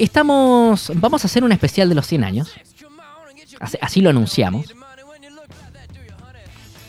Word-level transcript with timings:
Estamos. 0.00 0.90
Vamos 0.94 1.24
a 1.24 1.26
hacer 1.26 1.44
un 1.44 1.52
especial 1.52 1.90
de 1.90 1.94
los 1.94 2.06
100 2.06 2.24
años. 2.24 2.54
Así, 3.82 4.00
lo 4.00 4.08
anunciamos. 4.08 4.74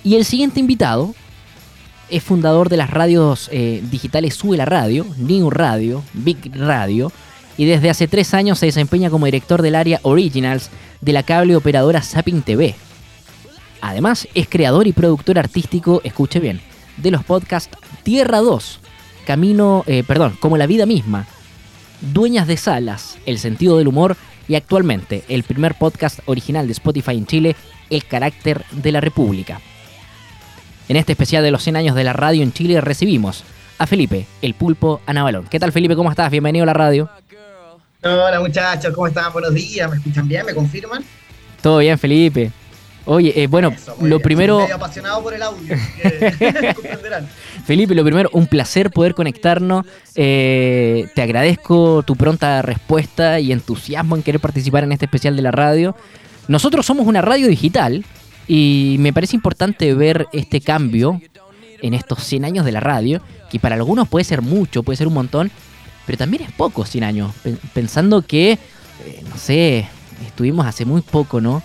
Y 0.02 0.16
el 0.16 0.24
siguiente 0.24 0.62
invitado 0.62 1.13
es 2.09 2.24
fundador 2.24 2.69
de 2.69 2.77
las 2.77 2.89
radios 2.89 3.50
eh, 3.51 3.83
digitales 3.92 4.35
Sube 4.35 4.55
la 4.55 4.63
Radio, 4.63 5.05
New 5.17 5.50
Radio, 5.50 6.03
Big 6.13 6.55
Radio, 6.55 7.11
y 7.58 7.66
desde 7.66 7.89
hace 7.89 8.07
tres 8.07 8.34
años 8.34 8.59
se 8.59 8.68
desempeña 8.68 9.10
como 9.10 9.25
director 9.25 9.62
del 9.62 9.75
área 9.75 10.00
Originals 10.04 10.70
de 11.02 11.12
la 11.12 11.23
cable 11.23 11.57
operadora 11.57 12.02
Zapping 12.02 12.41
TV. 12.43 12.75
Además, 13.82 14.25
es 14.34 14.48
creador 14.48 14.88
y 14.88 14.93
productor 14.93 15.38
artístico, 15.38 16.00
escuche 16.05 16.39
bien, 16.39 16.62
de 16.96 17.12
los 17.12 17.25
podcasts 17.25 17.78
Tierra 18.04 18.38
2, 18.39 18.80
Camino, 19.25 19.84
eh, 19.86 20.05
perdón, 20.07 20.38
como 20.39 20.57
la 20.57 20.66
vida 20.66 20.86
misma, 20.86 21.28
Dueñas 22.02 22.48
de 22.48 22.58
Salas, 22.58 23.18
El 23.26 23.38
sentido 23.38 23.78
del 23.78 23.88
humor 23.88 24.18
y 24.48 24.56
actualmente 24.56 25.23
el 25.30 25.44
primer 25.44 25.76
podcast 25.76 26.20
original 26.26 26.66
de 26.66 26.73
Spotify 26.73 27.12
en 27.12 27.28
Chile, 27.28 27.55
El 27.90 28.05
carácter 28.05 28.66
de 28.72 28.92
la 28.92 29.02
República. 29.02 29.62
En 30.90 30.98
este 30.98 31.14
especial 31.14 31.44
de 31.44 31.52
los 31.52 31.64
100 31.64 31.76
años 31.76 31.95
de 31.95 32.04
la 32.04 32.14
radio 32.14 32.42
en 32.42 32.52
Chile 32.52 32.82
recibimos 32.82 33.44
a 33.78 33.88
Felipe, 33.88 34.26
el 34.42 34.56
pulpo 34.56 35.00
Anabalón. 35.06 35.45
¿Qué 35.50 35.59
tal 35.59 35.72
Felipe? 35.72 35.95
¿Cómo 35.95 36.09
estás? 36.09 36.32
Bienvenido 36.32 36.64
a 36.64 36.68
la 36.68 36.73
radio. 36.73 37.09
Hola 38.04 38.40
muchachos, 38.40 38.94
¿cómo 38.95 39.08
están? 39.08 39.31
Buenos 39.31 39.54
días, 39.54 39.90
¿me 39.90 39.98
escuchan 39.98 40.28
bien? 40.28 40.45
¿Me 40.45 40.56
confirman? 40.56 41.04
Todo 41.62 41.78
bien, 41.78 42.00
Felipe. 42.00 42.52
Oye, 43.05 43.34
eh, 43.41 43.48
bueno, 43.48 43.73
lo 44.02 44.20
primero. 44.20 44.62
Soy 44.62 44.72
apasionado 44.72 45.23
por 45.23 45.34
el 45.34 45.42
audio, 45.42 45.76
comprenderán. 46.76 47.28
Felipe, 47.66 47.96
lo 47.96 48.04
primero, 48.04 48.30
un 48.34 48.48
placer 48.48 48.92
poder 48.92 49.16
conectarnos. 49.16 49.86
Eh, 50.16 51.08
te 51.16 51.22
agradezco 51.22 52.04
tu 52.04 52.16
pronta 52.16 52.62
respuesta 52.62 53.40
y 53.40 53.52
entusiasmo 53.52 54.16
en 54.16 54.23
querer 54.23 54.40
participar 54.40 54.84
en 54.84 54.92
este 54.92 55.06
especial 55.06 55.36
de 55.36 55.42
la 55.42 55.52
radio. 55.52 55.95
Nosotros 56.48 56.86
somos 56.86 57.08
una 57.08 57.22
radio 57.22 57.48
digital 57.48 58.06
y 58.48 58.98
me 59.00 59.14
parece 59.14 59.36
importante 59.36 59.94
ver 59.94 60.28
este 60.34 60.62
cambio 60.62 61.22
en 61.81 61.94
estos 61.94 62.23
100 62.23 62.45
años 62.45 62.66
de 62.66 62.72
la 62.72 62.80
radio, 62.80 63.22
que 63.50 63.59
para 63.59 63.75
algunos 63.75 64.08
puede 64.08 64.23
ser 64.23 64.42
mucho, 64.42 64.84
puede 64.84 64.97
ser 64.97 65.08
un 65.08 65.14
montón, 65.14 65.52
pero 66.06 66.18
también 66.18 66.44
es 66.44 66.52
poco 66.52 66.86
100 66.86 67.03
años, 67.03 67.34
pensando 67.73 68.22
que, 68.22 68.52
eh, 68.52 69.23
no 69.28 69.38
sé, 69.38 69.88
estuvimos 70.28 70.66
hace 70.66 70.86
muy 70.86 71.02
poco, 71.02 71.42
¿no? 71.42 71.64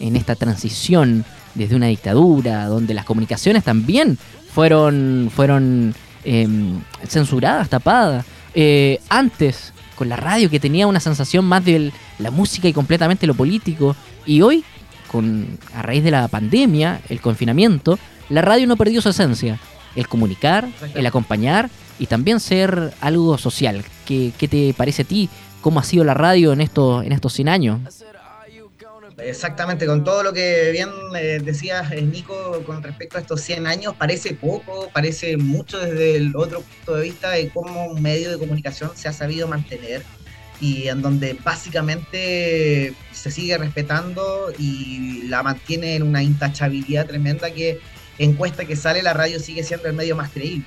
Eh, 0.00 0.06
en 0.06 0.16
esta 0.16 0.34
transición 0.34 1.24
desde 1.54 1.76
una 1.76 1.86
dictadura, 1.86 2.66
donde 2.66 2.94
las 2.94 3.04
comunicaciones 3.04 3.64
también 3.64 4.18
fueron, 4.52 5.30
fueron 5.34 5.94
em, 6.24 6.80
censuradas, 7.06 7.68
tapadas. 7.68 8.24
Eh, 8.54 9.00
antes, 9.08 9.72
con 9.94 10.08
la 10.08 10.16
radio 10.16 10.50
que 10.50 10.60
tenía 10.60 10.86
una 10.86 11.00
sensación 11.00 11.44
más 11.44 11.64
de 11.64 11.92
la 12.18 12.30
música 12.30 12.68
y 12.68 12.72
completamente 12.72 13.26
lo 13.26 13.34
político. 13.34 13.96
Y 14.26 14.42
hoy, 14.42 14.64
con, 15.10 15.58
a 15.74 15.82
raíz 15.82 16.02
de 16.02 16.10
la 16.10 16.28
pandemia, 16.28 17.00
el 17.08 17.20
confinamiento, 17.20 17.98
la 18.28 18.42
radio 18.42 18.66
no 18.66 18.76
perdió 18.76 19.00
su 19.00 19.10
esencia. 19.10 19.60
El 19.94 20.08
comunicar, 20.08 20.68
el 20.94 21.06
acompañar 21.06 21.70
y 22.00 22.06
también 22.06 22.40
ser 22.40 22.92
algo 23.00 23.38
social. 23.38 23.84
¿Qué, 24.04 24.32
qué 24.36 24.48
te 24.48 24.74
parece 24.74 25.02
a 25.02 25.04
ti? 25.04 25.28
¿Cómo 25.60 25.78
ha 25.78 25.84
sido 25.84 26.02
la 26.02 26.14
radio 26.14 26.52
en, 26.52 26.60
estos 26.60 27.04
en 27.04 27.12
estos 27.12 27.32
100 27.32 27.48
años? 27.48 27.80
Exactamente, 29.18 29.86
con 29.86 30.02
todo 30.02 30.24
lo 30.24 30.32
que 30.32 30.70
bien 30.72 30.90
eh, 31.16 31.40
decías, 31.42 31.92
eh, 31.92 32.02
Nico, 32.02 32.62
con 32.66 32.82
respecto 32.82 33.16
a 33.16 33.20
estos 33.20 33.40
100 33.42 33.66
años, 33.66 33.94
parece 33.96 34.34
poco, 34.34 34.90
parece 34.92 35.36
mucho 35.36 35.78
desde 35.78 36.16
el 36.16 36.34
otro 36.34 36.62
punto 36.62 36.96
de 36.96 37.02
vista 37.04 37.30
de 37.30 37.48
cómo 37.50 37.86
un 37.86 38.02
medio 38.02 38.30
de 38.30 38.38
comunicación 38.38 38.90
se 38.96 39.08
ha 39.08 39.12
sabido 39.12 39.46
mantener 39.46 40.02
y 40.60 40.88
en 40.88 41.00
donde 41.00 41.34
básicamente 41.44 42.92
se 43.12 43.30
sigue 43.30 43.56
respetando 43.56 44.52
y 44.58 45.22
la 45.28 45.42
mantiene 45.44 45.94
en 45.94 46.02
una 46.02 46.22
intachabilidad 46.22 47.06
tremenda 47.06 47.52
que 47.52 47.78
encuesta 48.18 48.64
que 48.64 48.74
sale 48.74 49.02
la 49.02 49.12
radio 49.12 49.38
sigue 49.38 49.62
siendo 49.62 49.88
el 49.88 49.94
medio 49.94 50.16
más 50.16 50.30
creíble. 50.30 50.66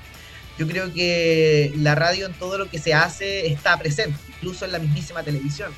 Yo 0.58 0.68
creo 0.68 0.94
que 0.94 1.74
la 1.76 1.96
radio 1.96 2.26
en 2.26 2.34
todo 2.34 2.58
lo 2.58 2.70
que 2.70 2.80
se 2.80 2.94
hace 2.94 3.48
está 3.48 3.78
presente, 3.78 4.18
incluso 4.30 4.64
en 4.66 4.72
la 4.72 4.80
mismísima 4.80 5.22
televisión 5.22 5.72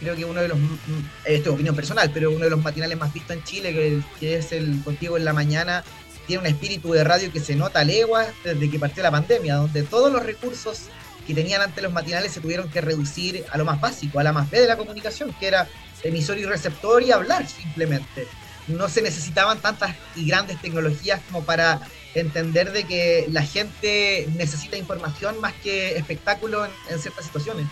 creo 0.00 0.16
que 0.16 0.24
uno 0.24 0.40
de 0.40 0.48
los, 0.48 0.58
mm, 0.58 0.62
mm, 0.62 1.10
esto 1.26 1.50
es 1.50 1.54
opinión 1.54 1.76
personal, 1.76 2.10
pero 2.12 2.30
uno 2.30 2.44
de 2.44 2.50
los 2.50 2.62
matinales 2.62 2.98
más 2.98 3.12
vistos 3.12 3.36
en 3.36 3.44
Chile, 3.44 4.02
que, 4.18 4.36
es 4.36 4.52
el 4.52 4.82
Contigo 4.82 5.16
en 5.16 5.24
la 5.24 5.32
Mañana, 5.32 5.84
tiene 6.26 6.40
un 6.40 6.46
espíritu 6.46 6.92
de 6.92 7.04
radio 7.04 7.30
que 7.32 7.40
se 7.40 7.54
nota 7.54 7.80
a 7.80 7.84
leguas 7.84 8.28
desde 8.42 8.70
que 8.70 8.78
partió 8.78 9.02
la 9.02 9.10
pandemia, 9.10 9.56
donde 9.56 9.82
todos 9.82 10.12
los 10.12 10.24
recursos 10.24 10.84
que 11.26 11.34
tenían 11.34 11.60
antes 11.60 11.82
los 11.82 11.92
matinales 11.92 12.32
se 12.32 12.40
tuvieron 12.40 12.68
que 12.70 12.80
reducir 12.80 13.44
a 13.50 13.58
lo 13.58 13.64
más 13.64 13.80
básico, 13.80 14.18
a 14.18 14.22
la 14.22 14.32
más 14.32 14.50
B 14.50 14.60
de 14.60 14.66
la 14.66 14.76
comunicación, 14.76 15.34
que 15.38 15.48
era 15.48 15.68
emisor 16.02 16.38
y 16.38 16.44
receptor 16.44 17.02
y 17.02 17.12
hablar 17.12 17.46
simplemente. 17.46 18.26
No 18.68 18.88
se 18.88 19.02
necesitaban 19.02 19.58
tantas 19.58 19.94
y 20.16 20.26
grandes 20.26 20.60
tecnologías 20.60 21.20
como 21.26 21.44
para 21.44 21.80
entender 22.14 22.72
de 22.72 22.84
que 22.84 23.26
la 23.28 23.42
gente 23.42 24.28
necesita 24.36 24.76
información 24.76 25.40
más 25.40 25.52
que 25.54 25.96
espectáculo 25.96 26.64
en 26.64 26.98
ciertas 26.98 27.24
situaciones. 27.26 27.66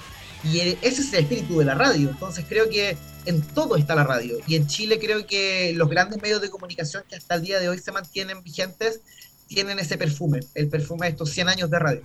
Y 0.45 0.61
ese 0.61 1.03
es 1.03 1.13
el 1.13 1.21
espíritu 1.21 1.59
de 1.59 1.65
la 1.65 1.75
radio. 1.75 2.11
Entonces 2.11 2.45
creo 2.49 2.69
que 2.69 2.97
en 3.27 3.43
todo 3.43 3.77
está 3.77 3.95
la 3.95 4.05
radio. 4.05 4.37
Y 4.47 4.55
en 4.55 4.67
Chile 4.67 4.99
creo 4.99 5.27
que 5.27 5.73
los 5.75 5.89
grandes 5.89 6.21
medios 6.23 6.41
de 6.41 6.49
comunicación 6.51 7.03
que 7.09 7.17
hasta 7.17 7.35
el 7.35 7.43
día 7.43 7.59
de 7.61 7.69
hoy 7.69 7.79
se 7.79 7.93
mantienen 7.93 8.43
vigentes 8.43 9.01
tienen 9.49 9.79
ese 9.79 9.97
perfume, 9.97 10.41
el 10.55 10.69
perfume 10.69 11.07
de 11.07 11.13
estos 11.13 11.31
100 11.31 11.49
años 11.49 11.71
de 11.71 11.79
radio. 11.79 12.03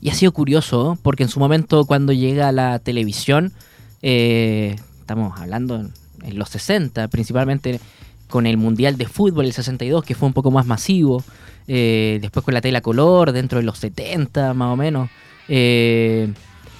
Y 0.00 0.08
ha 0.08 0.14
sido 0.14 0.32
curioso, 0.32 0.98
porque 1.02 1.22
en 1.22 1.28
su 1.28 1.38
momento 1.38 1.84
cuando 1.84 2.12
llega 2.12 2.52
la 2.52 2.78
televisión, 2.78 3.52
eh, 4.02 4.76
estamos 4.98 5.38
hablando 5.38 5.76
en, 5.76 6.38
los 6.38 6.48
60, 6.48 7.08
principalmente 7.08 7.80
con 8.28 8.46
el 8.46 8.56
Mundial 8.56 8.96
de 8.96 9.06
Fútbol, 9.06 9.44
el 9.46 9.52
62, 9.52 10.04
que 10.04 10.14
fue 10.14 10.26
un 10.26 10.32
poco 10.32 10.50
más 10.50 10.64
masivo, 10.64 11.22
eh, 11.68 12.18
después 12.20 12.44
con 12.44 12.54
la 12.54 12.60
tela 12.60 12.80
color, 12.80 13.32
dentro 13.32 13.58
de 13.58 13.64
los 13.64 13.78
70 13.78 14.54
más 14.54 14.72
o 14.72 14.76
menos. 14.76 15.10
Eh, 15.48 16.32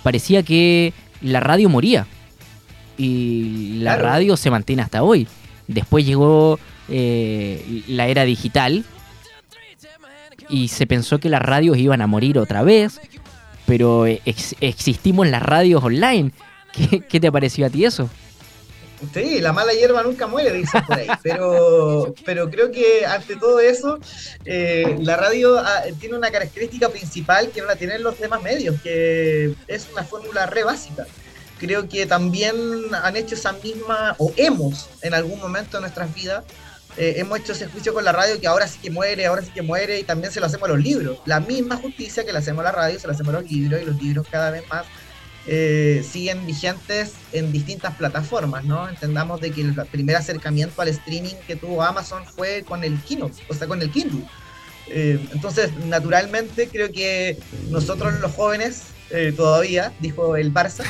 parecía 0.03 0.43
que 0.43 0.93
la 1.21 1.41
radio 1.41 1.69
moría. 1.69 2.07
Y 2.97 3.79
la 3.79 3.97
radio 3.97 4.37
se 4.37 4.51
mantiene 4.51 4.83
hasta 4.83 5.03
hoy. 5.03 5.27
Después 5.67 6.05
llegó 6.05 6.59
eh, 6.89 7.83
la 7.87 8.09
era 8.09 8.25
digital 8.25 8.85
y 10.49 10.69
se 10.69 10.87
pensó 10.87 11.19
que 11.19 11.29
las 11.29 11.41
radios 11.41 11.79
iban 11.79 12.03
a 12.03 12.07
morir 12.07 12.39
otra 12.39 12.63
vez, 12.63 13.01
pero 13.67 14.05
existimos 14.07 15.29
las 15.29 15.43
radios 15.43 15.83
online. 15.83 16.33
¿Qué, 16.73 17.01
¿Qué, 17.01 17.21
te 17.21 17.33
pareció 17.33 17.67
a 17.67 17.71
ti 17.71 17.85
eso? 17.85 18.11
Sí, 19.15 19.41
la 19.41 19.53
mala 19.53 19.73
hierba 19.73 20.03
nunca 20.03 20.27
muere, 20.27 20.53
dicen 20.53 20.85
por 20.87 20.99
ahí. 20.99 21.09
Pero, 21.23 22.15
pero 22.25 22.51
creo 22.51 22.71
que 22.71 23.07
ante 23.07 23.37
todo 23.37 23.61
eso, 23.61 23.99
eh, 24.45 24.97
la 25.01 25.17
radio 25.17 25.59
ah, 25.59 25.83
tiene 25.99 26.17
una 26.17 26.31
característica 26.31 26.89
principal 26.89 27.51
que 27.51 27.61
no 27.61 27.67
la 27.67 27.77
tienen 27.77 28.03
los 28.03 28.19
demás 28.19 28.43
medios, 28.43 28.81
que 28.83 29.55
es 29.67 29.89
una 29.93 30.05
fórmula 30.05 30.47
re 30.47 30.65
básica. 30.65 31.07
Creo 31.59 31.89
que 31.89 32.07
también 32.07 32.57
han 33.03 33.17
hecho 33.17 33.35
esa 33.35 33.53
misma, 33.53 34.15
o 34.19 34.33
hemos 34.37 34.89
en 35.03 35.15
algún 35.15 35.39
momento 35.39 35.77
de 35.77 35.83
nuestras 35.83 36.15
vidas, 36.15 36.45
eh, 36.97 37.15
hemos 37.19 37.39
hecho 37.39 37.53
ese 37.53 37.67
juicio 37.67 37.95
con 37.95 38.05
la 38.05 38.13
radio 38.13 38.41
que 38.41 38.47
ahora 38.47 38.67
sí 38.67 38.79
que 38.81 38.91
muere, 38.91 39.27
ahora 39.27 39.43
sí 39.43 39.51
que 39.51 39.63
muere, 39.63 39.99
y 39.99 40.05
también 40.05 40.33
se 40.33 40.41
lo 40.41 40.47
hacemos 40.47 40.69
a 40.69 40.73
los 40.73 40.83
libros. 40.83 41.19
La 41.25 41.41
misma 41.41 41.77
justicia 41.77 42.25
que 42.25 42.33
le 42.33 42.39
hacemos 42.39 42.61
a 42.61 42.65
la 42.65 42.73
radio, 42.73 42.99
se 42.99 43.07
la 43.07 43.13
hacemos 43.13 43.35
a 43.35 43.41
los 43.41 43.51
libros, 43.51 43.81
y 43.81 43.85
los 43.85 44.03
libros 44.03 44.27
cada 44.31 44.51
vez 44.51 44.67
más 44.69 44.85
eh, 45.47 46.05
siguen 46.09 46.47
vigentes 46.47 47.15
en 47.33 47.51
distintas 47.51 47.95
plataformas, 47.97 48.65
¿no? 48.65 48.89
Entendamos 48.89 49.41
de 49.41 49.51
que 49.51 49.63
el 49.63 49.75
primer 49.91 50.17
acercamiento 50.17 50.83
al 50.83 50.89
streaming 50.89 51.35
que 51.47 51.57
tuvo 51.57 51.83
Amazon 51.83 52.25
fue 52.27 52.63
con 52.63 52.85
el 52.85 53.01
Kino, 53.01 53.31
o 53.49 53.55
sea, 53.55 53.67
con 53.67 53.81
el 53.81 53.91
Kindle. 53.91 54.25
Eh, 54.89 55.19
entonces, 55.33 55.75
naturalmente, 55.87 56.69
creo 56.69 56.93
que 56.93 57.39
nosotros 57.71 58.21
los 58.21 58.33
jóvenes, 58.33 58.83
eh, 59.11 59.33
todavía, 59.35 59.93
dijo 60.01 60.37
el 60.37 60.53
Barça, 60.53 60.85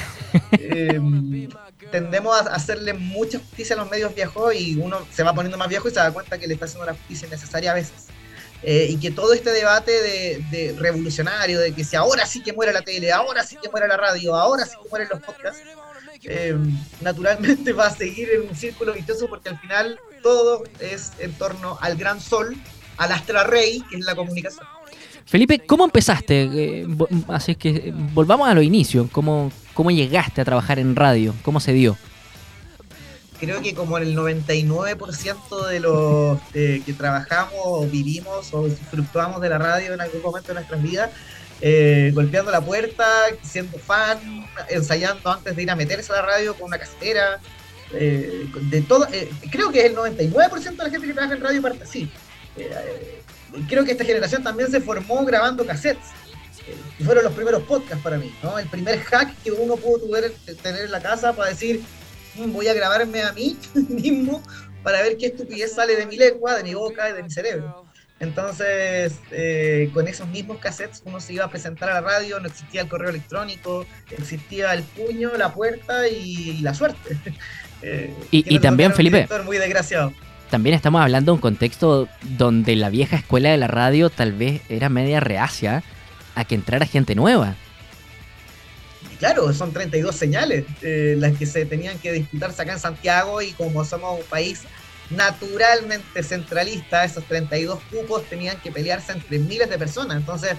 tendemos 1.93 2.37
a 2.37 2.55
hacerle 2.55 2.93
mucha 2.95 3.39
justicia 3.39 3.77
a 3.77 3.79
los 3.79 3.91
medios 3.91 4.15
viejos 4.15 4.55
y 4.55 4.77
uno 4.77 4.99
se 5.13 5.23
va 5.23 5.33
poniendo 5.33 5.59
más 5.59 5.69
viejo 5.69 5.89
y 5.89 5.91
se 5.93 6.01
da 6.01 6.13
cuenta 6.13 6.39
que 6.39 6.47
le 6.47 6.55
está 6.55 6.67
haciendo 6.67 6.87
la 6.87 6.95
justicia 6.95 7.29
necesaria 7.29 7.71
a 7.71 7.75
veces. 7.75 8.10
Eh, 8.63 8.89
y 8.91 8.97
que 8.99 9.11
todo 9.11 9.33
este 9.33 9.51
debate 9.53 9.91
de, 10.51 10.77
revolucionario, 10.79 11.59
de 11.61 11.73
que 11.73 11.83
si 11.83 11.97
ahora 11.97 12.27
sí 12.27 12.43
que 12.43 12.53
muere 12.53 12.73
la 12.73 12.83
tele, 12.83 13.11
ahora 13.11 13.43
sí 13.43 13.57
que 13.61 13.71
muere 13.71 13.89
la 13.89 13.97
radio, 13.97 14.35
ahora 14.35 14.67
sí 14.67 14.77
que 14.83 14.89
mueren 14.89 15.09
los 15.11 15.21
podcasts, 15.21 15.63
eh, 16.25 16.55
naturalmente 17.01 17.73
va 17.75 17.87
a 17.87 17.95
seguir 17.95 18.29
en 18.31 18.49
un 18.49 18.55
círculo 18.55 18.93
vicioso 18.93 19.29
porque 19.29 19.49
al 19.49 19.59
final 19.59 19.99
todo 20.23 20.65
es 20.79 21.13
en 21.19 21.33
torno 21.33 21.79
al 21.81 21.97
gran 21.97 22.21
sol, 22.21 22.55
al 22.99 23.13
astra 23.13 23.45
rey, 23.45 23.83
que 23.89 23.97
es 23.97 24.05
la 24.05 24.15
comunicación. 24.15 24.67
Felipe, 25.25 25.61
¿cómo 25.61 25.85
empezaste? 25.85 26.43
Eh, 26.53 26.87
así 27.29 27.55
que 27.55 27.95
volvamos 28.13 28.49
a 28.49 28.55
lo 28.55 28.61
inicio. 28.63 29.09
¿Cómo, 29.13 29.53
¿Cómo 29.75 29.91
llegaste 29.91 30.41
a 30.41 30.45
trabajar 30.45 30.79
en 30.79 30.97
radio? 30.97 31.35
¿Cómo 31.43 31.61
se 31.61 31.73
dio? 31.73 31.97
Creo 33.41 33.63
que 33.63 33.75
como 33.75 33.99
el 33.99 34.17
99% 34.17 35.67
de 35.67 35.81
los 35.81 36.39
que 36.53 36.95
trabajamos, 36.97 37.91
vivimos 37.91 38.53
o 38.53 38.67
disfrutamos 38.67 39.41
de 39.41 39.49
la 39.49 39.59
radio 39.59 39.95
en 39.95 40.01
algún 40.01 40.23
momento 40.23 40.49
de 40.49 40.55
nuestras 40.55 40.83
vidas, 40.83 41.11
eh, 41.63 42.11
golpeando 42.15 42.51
la 42.51 42.63
puerta, 42.63 43.05
siendo 43.43 43.79
fan, 43.79 44.19
ensayando 44.71 45.31
antes 45.31 45.55
de 45.55 45.63
ir 45.63 45.71
a 45.71 45.77
meterse 45.77 46.11
a 46.13 46.17
la 46.17 46.23
radio 46.23 46.55
con 46.55 46.69
una 46.69 46.79
casetera. 46.79 47.39
Eh, 47.93 48.47
de 48.71 48.81
todo, 48.83 49.07
eh, 49.13 49.29
creo 49.51 49.71
que 49.71 49.85
el 49.85 49.95
99% 49.95 50.77
de 50.77 50.85
la 50.85 50.91
gente 50.91 51.07
que 51.07 51.13
trabaja 51.13 51.35
en 51.35 51.43
radio 51.43 51.63
parte 51.63 51.85
así. 51.85 52.11
creo 53.69 53.85
que 53.85 53.93
esta 53.93 54.05
generación 54.05 54.43
también 54.43 54.71
se 54.71 54.81
formó 54.81 55.25
grabando 55.25 55.67
cassettes. 55.67 56.09
fueron 57.05 57.25
los 57.25 57.33
primeros 57.33 57.63
podcasts 57.65 58.03
para 58.03 58.17
mí, 58.17 58.33
¿no? 58.43 58.59
El 58.59 58.69
primer 58.69 59.01
hack 59.01 59.35
que 59.43 59.51
uno 59.51 59.77
pudo 59.77 60.07
tener 60.63 60.85
en 60.85 60.91
la 60.91 61.01
casa 61.01 61.33
para 61.35 61.51
decir, 61.51 61.83
voy 62.37 62.69
a 62.69 62.75
grabarme 62.75 63.23
a 63.23 63.33
mí 63.33 63.57
mismo 63.89 64.43
para 64.83 65.03
ver 65.03 65.17
qué 65.17 65.27
estupidez 65.27 65.75
sale 65.75 65.97
de 65.97 66.07
mi 66.07 66.17
lengua, 66.17 66.57
de 66.57 66.63
mi 66.63 66.75
boca 66.75 67.09
y 67.11 67.13
de 67.13 67.23
mi 67.23 67.31
cerebro. 67.31 67.85
Entonces, 68.21 69.19
eh, 69.31 69.91
con 69.95 70.07
esos 70.07 70.29
mismos 70.29 70.59
cassettes 70.59 71.03
uno 71.07 71.21
se 71.21 71.33
iba 71.33 71.47
a 71.47 71.51
presentar 71.51 71.89
a 71.89 71.95
la 71.95 72.01
radio, 72.03 72.39
no 72.39 72.49
existía 72.49 72.83
el 72.83 72.89
correo 72.89 73.09
electrónico, 73.09 73.87
existía 74.11 74.75
el 74.75 74.83
puño, 74.83 75.31
la 75.39 75.55
puerta 75.55 76.07
y, 76.07 76.59
la 76.61 76.75
suerte. 76.75 77.17
Eh, 77.83 78.15
y, 78.31 78.59
también, 78.59 78.93
Felipe, 78.93 79.27
muy 79.43 79.57
desgraciado. 79.57 80.13
También 80.51 80.77
estamos 80.77 81.01
hablando 81.01 81.33
de 81.33 81.37
un 81.37 81.41
contexto 81.41 82.11
donde 82.37 82.77
la 82.77 82.91
vieja 82.91 83.17
escuela 83.17 83.51
de 83.51 83.57
la 83.57 83.69
radio 83.69 84.11
tal 84.11 84.35
vez 84.35 84.61
era 84.69 84.91
media 84.91 85.19
reacia 85.19 85.83
a 86.35 86.45
que 86.45 86.57
entrara 86.57 86.85
gente 86.85 87.15
nueva. 87.15 87.55
Claro, 89.21 89.53
son 89.53 89.73
32 89.73 90.17
señales 90.17 90.65
eh, 90.83 91.15
las 91.19 91.37
que 91.37 91.47
se 91.47 91.65
tenían 91.67 91.99
que 91.99 92.11
disputarse 92.11 92.63
acá 92.63 92.73
en 92.73 92.81
Santiago 92.81 93.41
y 93.41 93.53
como 93.53 93.85
somos 93.85 94.19
un 94.19 94.25
país 94.25 94.63
naturalmente 95.11 96.23
centralista, 96.23 97.05
esos 97.05 97.25
32 97.25 97.79
cupos 97.91 98.25
tenían 98.25 98.59
que 98.61 98.73
pelearse 98.73 99.13
entre 99.13 99.39
miles 99.39 99.69
de 99.69 99.77
personas. 99.77 100.17
Entonces, 100.17 100.57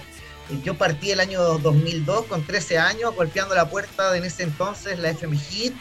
yo 0.62 0.74
partí 0.74 1.10
el 1.10 1.20
año 1.20 1.42
2002 1.58 2.26
con 2.26 2.46
13 2.46 2.78
años, 2.78 3.14
golpeando 3.14 3.54
la 3.54 3.68
puerta 3.68 4.10
de 4.12 4.18
en 4.18 4.24
ese 4.24 4.44
entonces 4.44 4.98
la 4.98 5.10
FM 5.10 5.36
Hit, 5.36 5.74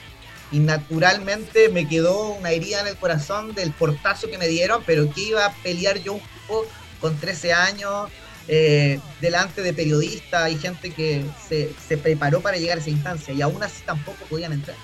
y 0.52 0.60
naturalmente 0.60 1.70
me 1.70 1.88
quedó 1.88 2.32
una 2.32 2.52
herida 2.52 2.82
en 2.82 2.88
el 2.88 2.98
corazón 2.98 3.54
del 3.54 3.72
portazo 3.72 4.30
que 4.30 4.38
me 4.38 4.48
dieron, 4.48 4.84
pero 4.86 5.10
que 5.14 5.22
iba 5.22 5.46
a 5.46 5.54
pelear 5.64 6.00
yo 6.00 6.14
un 6.14 6.20
cupo 6.20 6.66
con 7.00 7.18
13 7.18 7.54
años 7.54 8.10
eh, 8.48 9.00
delante 9.20 9.62
de 9.62 9.74
periodistas 9.74 10.52
y 10.52 10.58
gente 10.58 10.92
que 10.92 11.26
se, 11.48 11.98
preparó 11.98 12.42
para 12.42 12.58
llegar 12.58 12.78
a 12.78 12.82
esa 12.82 12.90
instancia, 12.90 13.34
y 13.34 13.42
aún 13.42 13.62
así 13.64 13.84
tampoco 13.86 14.18
podían 14.30 14.54
entrar. 14.54 14.78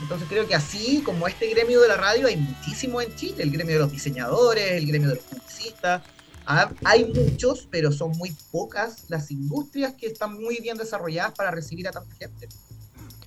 Entonces 0.00 0.28
creo 0.28 0.46
que 0.46 0.54
así 0.54 1.00
como 1.04 1.26
este 1.26 1.48
gremio 1.48 1.80
de 1.80 1.88
la 1.88 1.96
radio 1.96 2.26
hay 2.26 2.36
muchísimo 2.36 3.00
en 3.00 3.14
Chile, 3.16 3.42
el 3.42 3.50
gremio 3.50 3.74
de 3.74 3.80
los 3.80 3.92
diseñadores, 3.92 4.72
el 4.72 4.86
gremio 4.86 5.08
de 5.08 5.14
los 5.14 5.24
publicistas, 5.24 6.02
hay 6.84 7.12
muchos, 7.12 7.66
pero 7.70 7.90
son 7.90 8.12
muy 8.12 8.32
pocas 8.52 9.04
las 9.08 9.30
industrias 9.30 9.94
que 9.94 10.06
están 10.06 10.34
muy 10.34 10.60
bien 10.60 10.76
desarrolladas 10.76 11.32
para 11.32 11.50
recibir 11.50 11.88
a 11.88 11.90
tanta 11.90 12.14
gente. 12.14 12.48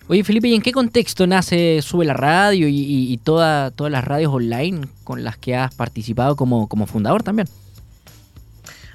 Oye 0.07 0.23
Felipe, 0.23 0.47
¿y 0.47 0.55
en 0.55 0.61
qué 0.61 0.71
contexto 0.71 1.27
nace 1.27 1.81
Sube 1.83 2.03
la 2.03 2.13
Radio 2.13 2.67
y, 2.67 3.19
todas 3.23 3.73
las 3.77 4.03
radios 4.03 4.33
online 4.33 4.87
con 5.03 5.23
las 5.23 5.37
que 5.37 5.55
has 5.55 5.75
participado 5.75 6.35
como, 6.35 6.67
como 6.67 6.87
fundador 6.87 7.21
también? 7.21 7.47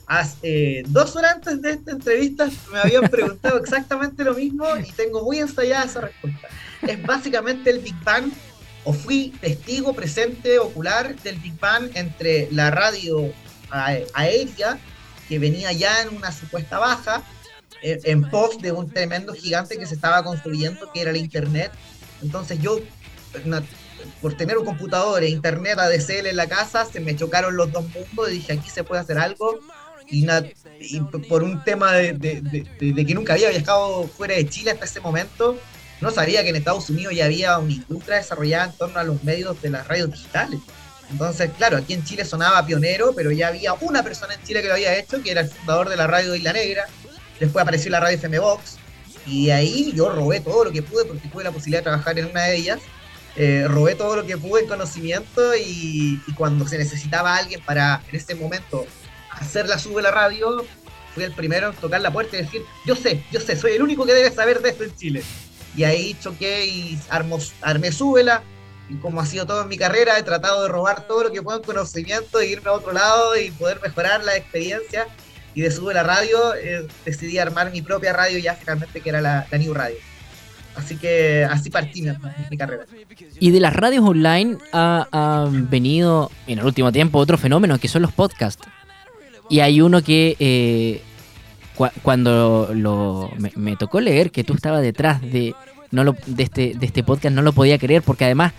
Hace 0.06 0.82
dos 0.86 1.16
horas 1.16 1.36
antes 1.36 1.62
de 1.62 1.70
esta 1.70 1.92
entrevista 1.92 2.48
me 2.72 2.80
habían 2.80 3.08
preguntado 3.08 3.58
exactamente 3.62 4.22
lo 4.22 4.34
mismo 4.34 4.64
y 4.76 4.92
tengo 4.92 5.22
muy 5.22 5.38
ensayada 5.38 5.84
esa 5.84 6.02
respuesta 6.02 6.48
es 6.86 7.02
básicamente 7.02 7.70
el 7.70 7.80
Big 7.80 7.96
Bang, 8.04 8.30
o 8.84 8.92
fui 8.92 9.32
testigo 9.40 9.94
presente 9.94 10.58
ocular 10.58 11.16
del 11.22 11.36
Big 11.36 11.58
Bang 11.58 11.90
entre 11.94 12.48
la 12.52 12.70
radio 12.70 13.32
aérea, 13.70 14.78
que 15.28 15.38
venía 15.38 15.72
ya 15.72 16.02
en 16.02 16.14
una 16.14 16.30
supuesta 16.30 16.78
baja, 16.78 17.22
en 17.82 18.28
pos 18.30 18.60
de 18.60 18.72
un 18.72 18.90
tremendo 18.90 19.34
gigante 19.34 19.78
que 19.78 19.86
se 19.86 19.94
estaba 19.94 20.22
construyendo, 20.22 20.90
que 20.92 21.00
era 21.00 21.10
el 21.10 21.16
Internet. 21.16 21.72
Entonces 22.22 22.58
yo, 22.60 22.78
por 24.20 24.36
tener 24.36 24.58
un 24.58 24.64
computador 24.64 25.22
e 25.22 25.28
Internet 25.28 25.78
ADSL 25.78 26.26
en 26.26 26.36
la 26.36 26.46
casa, 26.46 26.84
se 26.84 27.00
me 27.00 27.16
chocaron 27.16 27.56
los 27.56 27.72
dos 27.72 27.84
mundos 27.84 28.30
y 28.30 28.34
dije, 28.34 28.52
aquí 28.52 28.68
se 28.70 28.84
puede 28.84 29.00
hacer 29.00 29.18
algo. 29.18 29.60
Y, 30.08 31.00
por 31.28 31.42
un 31.42 31.64
tema 31.64 31.92
de, 31.92 32.66
que 32.78 33.14
nunca 33.14 33.34
había 33.34 33.50
viajado 33.50 34.06
fuera 34.08 34.34
de 34.34 34.48
Chile 34.48 34.72
hasta 34.72 34.84
ese 34.84 35.00
momento, 35.00 35.58
no 36.00 36.10
sabía 36.10 36.42
que 36.42 36.50
en 36.50 36.56
Estados 36.56 36.90
Unidos 36.90 37.14
ya 37.14 37.24
había 37.24 37.58
una 37.58 37.72
industria 37.72 38.16
desarrollada 38.16 38.66
en 38.66 38.72
torno 38.72 38.98
a 38.98 39.04
los 39.04 39.22
medios 39.24 39.60
de 39.62 39.70
las 39.70 39.88
radios 39.88 40.12
digitales. 40.12 40.60
Entonces, 41.10 41.50
claro, 41.56 41.76
aquí 41.76 41.94
en 41.94 42.04
Chile 42.04 42.24
sonaba 42.24 42.64
pionero, 42.66 43.12
pero 43.14 43.30
ya 43.30 43.48
había 43.48 43.74
una 43.74 44.02
persona 44.02 44.34
en 44.34 44.42
Chile 44.42 44.62
que 44.62 44.68
lo 44.68 44.74
había 44.74 44.96
hecho, 44.96 45.22
que 45.22 45.30
era 45.30 45.42
el 45.42 45.48
fundador 45.48 45.88
de 45.88 45.96
la 45.96 46.06
radio 46.06 46.34
Isla 46.34 46.52
Negra. 46.52 46.84
Después 47.40 47.62
apareció 47.62 47.90
la 47.90 48.00
radio 48.00 48.16
FM 48.16 48.38
Box. 48.38 48.78
Y 49.26 49.50
ahí 49.50 49.92
yo 49.94 50.10
robé 50.10 50.40
todo 50.40 50.64
lo 50.64 50.72
que 50.72 50.82
pude, 50.82 51.04
porque 51.04 51.28
tuve 51.28 51.44
la 51.44 51.50
posibilidad 51.50 51.80
de 51.80 51.84
trabajar 51.84 52.18
en 52.18 52.26
una 52.26 52.42
de 52.42 52.56
ellas. 52.56 52.80
Eh, 53.36 53.66
robé 53.66 53.94
todo 53.94 54.16
lo 54.16 54.26
que 54.26 54.36
pude 54.36 54.62
en 54.62 54.68
conocimiento 54.68 55.56
y, 55.56 56.20
cuando 56.36 56.68
se 56.68 56.78
necesitaba 56.78 57.36
alguien 57.36 57.60
para, 57.64 58.02
en 58.08 58.16
ese 58.16 58.34
momento, 58.34 58.86
hacer 59.36 59.68
la 59.68 59.78
sube 59.78 60.02
la 60.02 60.10
radio, 60.10 60.64
fui 61.14 61.24
el 61.24 61.32
primero 61.32 61.70
en 61.70 61.76
tocar 61.76 62.00
la 62.00 62.12
puerta 62.12 62.36
y 62.36 62.42
decir, 62.42 62.62
yo 62.84 62.96
sé, 62.96 63.24
yo 63.30 63.40
sé, 63.40 63.56
soy 63.56 63.72
el 63.72 63.82
único 63.82 64.04
que 64.04 64.14
debe 64.14 64.30
saber 64.30 64.60
de 64.60 64.70
esto 64.70 64.84
en 64.84 64.96
Chile. 64.96 65.22
Y 65.76 65.84
ahí 65.84 66.16
choqué 66.20 66.66
y 66.66 66.98
armé 67.60 67.92
súbela. 67.92 68.42
Y 68.88 68.96
como 68.96 69.20
ha 69.20 69.26
sido 69.26 69.46
todo 69.46 69.62
en 69.62 69.68
mi 69.68 69.78
carrera, 69.78 70.18
he 70.18 70.22
tratado 70.22 70.62
de 70.62 70.68
robar 70.68 71.06
todo 71.06 71.24
lo 71.24 71.32
que 71.32 71.42
puedo 71.42 71.58
en 71.58 71.64
conocimiento 71.64 72.38
e 72.38 72.48
irme 72.48 72.68
a 72.68 72.74
otro 72.74 72.92
lado 72.92 73.36
y 73.38 73.50
poder 73.50 73.80
mejorar 73.82 74.22
la 74.24 74.36
experiencia. 74.36 75.06
Y 75.54 75.62
de 75.62 75.70
Sube 75.70 75.94
la 75.94 76.02
Radio 76.02 76.54
eh, 76.54 76.86
decidí 77.04 77.38
armar 77.38 77.70
mi 77.70 77.80
propia 77.80 78.12
radio 78.12 78.38
ya 78.38 78.54
finalmente, 78.54 79.00
que 79.00 79.08
era 79.08 79.20
la, 79.20 79.46
New 79.52 79.72
Radio. 79.72 79.96
Así 80.74 80.96
que 80.96 81.46
así 81.48 81.70
partí 81.70 82.02
mi, 82.50 82.56
carrera. 82.56 82.84
Y 83.38 83.52
de 83.52 83.60
las 83.60 83.74
radios 83.74 84.04
online 84.04 84.58
ha, 84.72 85.48
venido 85.48 86.32
en 86.48 86.58
el 86.58 86.64
último 86.64 86.90
tiempo 86.90 87.18
otro 87.20 87.38
fenómeno 87.38 87.78
que 87.78 87.86
son 87.86 88.02
los 88.02 88.12
podcasts. 88.12 88.66
Y 89.48 89.60
hay 89.60 89.80
uno 89.80 90.02
que 90.02 90.36
eh, 90.38 91.02
cuando 92.02 92.70
lo, 92.74 93.30
me, 93.56 93.76
tocó 93.76 94.00
leer 94.00 94.30
que 94.30 94.44
tú 94.44 94.54
estabas 94.54 94.82
detrás 94.82 95.20
de, 95.20 95.54
no 95.90 96.04
lo, 96.04 96.16
de, 96.26 96.42
este, 96.42 96.74
de 96.74 96.86
este 96.86 97.02
podcast, 97.02 97.34
no 97.34 97.42
lo 97.42 97.52
podía 97.52 97.78
creer 97.78 98.02
porque 98.02 98.24
además 98.24 98.52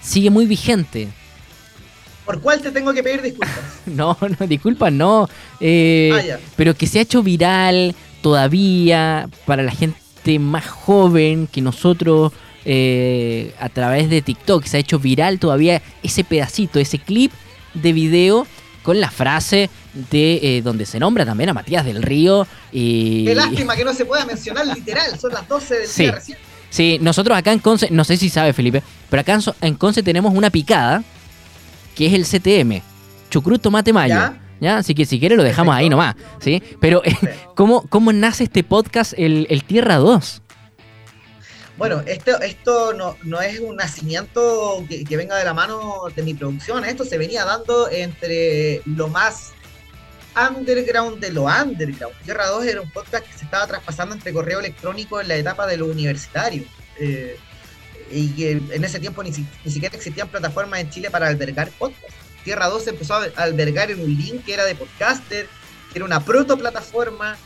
sigue 0.00 0.30
muy 0.30 0.46
vigente. 0.46 1.08
¿Por 2.24 2.40
cuál 2.40 2.60
te 2.60 2.72
tengo 2.72 2.92
que 2.92 3.02
pedir 3.02 3.22
disculpas? 3.22 3.54
no, 3.86 4.16
no, 4.38 4.46
disculpas 4.46 4.92
no. 4.92 5.28
Eh, 5.60 6.10
ah, 6.12 6.38
pero 6.56 6.74
que 6.74 6.86
se 6.86 6.98
ha 6.98 7.02
hecho 7.02 7.22
viral 7.22 7.94
todavía 8.20 9.28
para 9.44 9.62
la 9.62 9.70
gente 9.70 10.38
más 10.38 10.66
joven 10.66 11.46
que 11.46 11.60
nosotros 11.60 12.32
eh, 12.64 13.54
a 13.60 13.68
través 13.68 14.10
de 14.10 14.22
TikTok. 14.22 14.64
Se 14.64 14.76
ha 14.76 14.80
hecho 14.80 14.98
viral 14.98 15.38
todavía 15.38 15.82
ese 16.02 16.24
pedacito, 16.24 16.80
ese 16.80 16.98
clip 16.98 17.32
de 17.74 17.92
video 17.92 18.46
con 18.82 19.00
la 19.00 19.10
frase 19.10 19.70
de 20.10 20.40
eh, 20.42 20.62
donde 20.62 20.86
se 20.86 20.98
nombra 20.98 21.24
también 21.24 21.50
a 21.50 21.54
Matías 21.54 21.84
del 21.84 22.02
Río. 22.02 22.46
Y... 22.72 23.24
Qué 23.24 23.34
lástima 23.34 23.76
que 23.76 23.84
no 23.84 23.94
se 23.94 24.04
pueda 24.04 24.24
mencionar 24.24 24.66
literal, 24.66 25.18
son 25.18 25.32
las 25.32 25.48
12 25.48 25.78
del 25.78 25.94
día 25.94 26.12
recién. 26.12 26.38
Sí, 26.70 26.98
nosotros 27.00 27.36
acá 27.36 27.52
en 27.52 27.60
Conce, 27.60 27.88
no 27.90 28.04
sé 28.04 28.16
si 28.16 28.28
sabe 28.28 28.52
Felipe, 28.52 28.82
pero 29.08 29.20
acá 29.20 29.38
en 29.60 29.74
Conce 29.74 30.02
tenemos 30.02 30.34
una 30.34 30.50
picada 30.50 31.02
que 31.94 32.06
es 32.06 32.12
el 32.12 32.24
CTM, 32.24 32.82
chucrut 33.30 33.62
tomate 33.62 33.92
mayo. 33.92 34.34
¿Ya? 34.58 34.78
Así 34.78 34.94
que 34.94 35.04
si 35.04 35.20
quiere 35.20 35.36
lo 35.36 35.42
dejamos 35.42 35.74
ahí 35.74 35.90
nomás, 35.90 36.16
¿sí? 36.40 36.62
Pero, 36.80 37.02
¿cómo, 37.54 37.82
¿cómo 37.88 38.12
nace 38.12 38.44
este 38.44 38.64
podcast, 38.64 39.12
el, 39.16 39.46
el 39.50 39.64
Tierra 39.64 39.96
2? 39.96 40.42
Bueno, 41.76 42.02
esto, 42.06 42.40
esto 42.40 42.94
no, 42.94 43.16
no 43.22 43.40
es 43.42 43.60
un 43.60 43.76
nacimiento 43.76 44.82
que, 44.88 45.16
venga 45.16 45.36
de 45.36 45.44
la 45.44 45.52
mano 45.52 46.04
de 46.14 46.22
mi 46.22 46.32
producción, 46.32 46.84
esto 46.86 47.04
se 47.04 47.18
venía 47.18 47.44
dando 47.44 47.90
entre 47.90 48.80
lo 48.86 49.08
más 49.08 49.52
underground 50.36 51.18
de 51.18 51.32
lo 51.32 51.44
underground. 51.44 52.14
Tierra 52.24 52.46
2 52.46 52.66
era 52.66 52.80
un 52.80 52.90
podcast 52.90 53.24
que 53.26 53.38
se 53.38 53.44
estaba 53.44 53.66
traspasando 53.66 54.14
entre 54.14 54.32
correo 54.32 54.60
electrónico 54.60 55.20
en 55.20 55.28
la 55.28 55.36
etapa 55.36 55.66
de 55.66 55.76
lo 55.76 55.86
universitario. 55.86 56.64
Eh, 56.98 57.38
y 58.10 58.28
que 58.30 58.52
en 58.52 58.84
ese 58.84 59.00
tiempo 59.00 59.22
ni, 59.22 59.32
siquiera 59.32 59.96
existían 59.96 60.28
plataformas 60.28 60.80
en 60.80 60.90
Chile 60.90 61.10
para 61.10 61.26
albergar 61.26 61.70
podcasts. 61.70 62.14
Tierra 62.44 62.68
2 62.68 62.84
se 62.84 62.90
empezó 62.90 63.14
a 63.14 63.24
albergar 63.36 63.90
en 63.90 64.00
un 64.00 64.16
link 64.16 64.44
que 64.44 64.54
era 64.54 64.64
de 64.64 64.76
podcaster, 64.76 65.48
que 65.92 65.98
era 65.98 66.04
una 66.04 66.24
proto 66.24 66.56
plataforma 66.56 67.36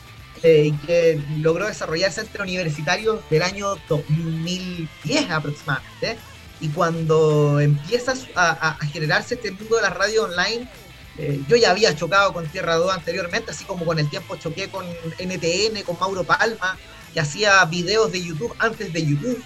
eh, 0.43 0.65
y 0.67 0.71
que 0.85 1.19
logró 1.37 1.65
desarrollarse 1.65 2.21
entre 2.21 2.43
universitarios 2.43 3.19
del 3.29 3.41
año 3.41 3.75
2010 3.89 5.31
aproximadamente. 5.31 6.17
Y 6.59 6.69
cuando 6.69 7.59
empiezas 7.59 8.27
a, 8.35 8.77
generarse 8.91 9.33
este 9.33 9.51
mundo 9.51 9.77
de 9.77 9.81
la 9.81 9.89
radio 9.89 10.25
online, 10.25 10.69
eh, 11.17 11.41
yo 11.47 11.55
ya 11.55 11.71
había 11.71 11.95
chocado 11.95 12.33
con 12.33 12.47
Tierra 12.47 12.75
2 12.75 12.91
anteriormente, 12.93 13.51
así 13.51 13.65
como 13.65 13.85
con 13.85 13.99
el 13.99 14.09
tiempo 14.09 14.35
choqué 14.37 14.69
con 14.69 14.85
NTN, 14.85 15.83
con 15.85 15.97
Mauro 15.99 16.23
Palma, 16.23 16.77
que 17.13 17.19
hacía 17.19 17.63
videos 17.65 18.11
de 18.11 18.23
YouTube 18.23 18.53
antes 18.59 18.93
de 18.93 19.05
YouTube. 19.05 19.43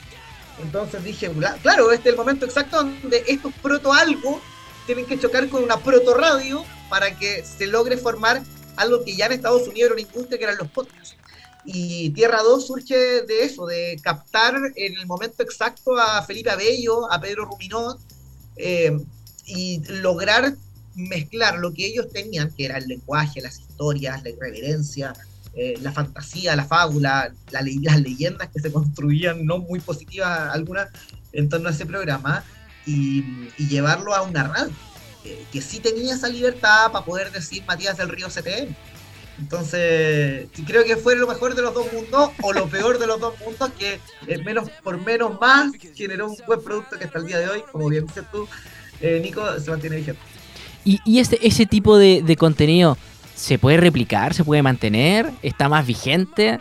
Entonces 0.61 1.03
dije, 1.03 1.31
claro, 1.61 1.91
este 1.91 2.09
es 2.09 2.13
el 2.13 2.17
momento 2.17 2.45
exacto 2.45 2.77
donde 2.77 3.23
estos 3.27 3.53
proto 3.61 3.91
algo 3.91 4.41
tienen 4.85 5.05
que 5.05 5.19
chocar 5.19 5.49
con 5.49 5.63
una 5.63 5.77
proto 5.77 6.13
radio 6.13 6.63
para 6.89 7.17
que 7.17 7.43
se 7.43 7.67
logre 7.67 7.97
formar 7.97 8.41
algo 8.77 9.03
que 9.03 9.15
ya 9.15 9.25
en 9.25 9.33
Estados 9.33 9.67
Unidos 9.67 9.87
era 9.87 9.93
una 9.93 10.01
industria 10.01 10.37
que 10.37 10.43
eran 10.43 10.57
los 10.57 10.69
podcasts. 10.69 11.15
Y 11.65 12.11
Tierra 12.11 12.43
2 12.43 12.67
surge 12.67 12.95
de 13.23 13.43
eso, 13.43 13.65
de 13.65 13.99
captar 14.03 14.55
en 14.75 14.97
el 14.97 15.07
momento 15.07 15.41
exacto 15.41 15.97
a 15.97 16.21
Felipe 16.21 16.51
Abello, 16.51 17.11
a 17.11 17.19
Pedro 17.19 17.45
Ruminot, 17.45 17.99
eh, 18.55 18.95
y 19.47 19.81
lograr 19.87 20.55
mezclar 20.95 21.57
lo 21.57 21.73
que 21.73 21.85
ellos 21.85 22.09
tenían, 22.11 22.51
que 22.51 22.65
era 22.65 22.77
el 22.77 22.87
lenguaje, 22.87 23.41
las 23.41 23.59
historias, 23.59 24.23
la 24.23 24.29
irreverencia, 24.29 25.13
eh, 25.53 25.77
la 25.81 25.91
fantasía, 25.91 26.55
la 26.55 26.65
fábula, 26.65 27.33
las 27.51 27.63
leyendas 28.01 28.49
que 28.49 28.59
se 28.59 28.71
construían, 28.71 29.45
no 29.45 29.59
muy 29.59 29.79
positivas 29.79 30.53
algunas, 30.53 30.89
en 31.31 31.49
torno 31.49 31.69
a 31.69 31.71
ese 31.71 31.85
programa, 31.85 32.43
y, 32.85 33.23
llevarlo 33.57 34.13
a 34.13 34.21
una 34.21 34.43
radio, 34.43 34.73
que 35.51 35.61
sí 35.61 35.79
tenía 35.79 36.13
esa 36.13 36.27
libertad 36.27 36.91
para 36.91 37.03
poder 37.03 37.31
decir 37.31 37.63
Matías 37.65 37.97
del 37.97 38.09
Río 38.09 38.27
CTM. 38.27 38.75
Entonces, 39.37 40.47
creo 40.65 40.85
que 40.85 40.95
fue 40.95 41.15
lo 41.15 41.27
mejor 41.27 41.55
de 41.55 41.61
los 41.61 41.73
dos 41.73 41.91
mundos 41.91 42.31
o 42.41 42.53
lo 42.53 42.69
peor 42.69 42.99
de 42.99 43.07
los 43.07 43.19
dos 43.19 43.33
mundos, 43.39 43.71
que 43.77 43.99
eh, 44.27 44.37
menos 44.43 44.69
por 44.83 44.99
menos 45.03 45.39
más 45.39 45.71
generó 45.93 46.29
un 46.29 46.37
buen 46.47 46.63
producto 46.63 46.97
que 46.97 47.05
hasta 47.05 47.19
el 47.19 47.27
día 47.27 47.39
de 47.39 47.49
hoy, 47.49 47.63
como 47.71 47.89
bien 47.89 48.05
dices 48.05 48.23
tú, 48.31 48.47
eh, 49.01 49.19
Nico, 49.21 49.59
se 49.59 49.69
mantiene 49.71 49.97
vigente. 49.97 50.21
¿Y, 50.85 51.01
y 51.03 51.19
ese, 51.19 51.39
ese 51.41 51.65
tipo 51.65 51.97
de, 51.97 52.35
contenido 52.37 52.97
se 53.35 53.57
puede 53.57 53.77
replicar, 53.77 54.33
se 54.33 54.43
puede 54.45 54.61
mantener, 54.61 55.31
está 55.41 55.67
más 55.67 55.85
vigente, 55.85 56.59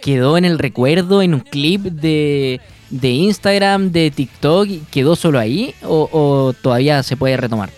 quedó 0.00 0.38
en 0.38 0.44
el 0.44 0.58
recuerdo, 0.58 1.20
en 1.20 1.34
un 1.34 1.40
clip 1.40 1.82
de, 1.82 2.60
de 2.90 3.10
Instagram, 3.10 3.90
de 3.90 4.12
TikTok, 4.12 4.68
quedó 4.90 5.16
solo 5.16 5.40
ahí 5.40 5.74
o, 5.82 6.54
todavía 6.62 7.02
se 7.02 7.16
puede 7.16 7.36
retomar? 7.36 7.70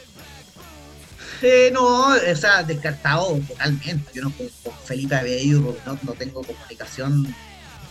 Eh, 1.43 1.71
no, 1.73 2.09
o 2.09 2.37
sea, 2.37 2.63
descartado 2.63 3.39
totalmente. 3.49 4.11
Yo 4.15 4.23
no 4.23 4.31
con, 4.31 4.49
Felipe 4.85 5.15
Abello 5.15 5.77
no, 5.87 5.99
no 6.03 6.13
tengo 6.13 6.43
comunicación 6.43 7.35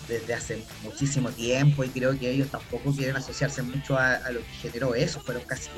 desde 0.08 0.34
hace 0.34 0.64
muchísimo 0.84 1.30
tiempo 1.30 1.84
y 1.84 1.90
creo 1.90 2.18
que 2.18 2.30
ellos 2.30 2.50
tampoco 2.50 2.94
quieren 2.96 3.16
asociarse 3.16 3.62
mucho 3.64 3.98
a, 3.98 4.14
a 4.14 4.32
lo 4.32 4.40
que 4.40 4.70
generó 4.70 4.94
eso. 4.94 5.20
Fueron 5.22 5.44
casi 5.44 5.70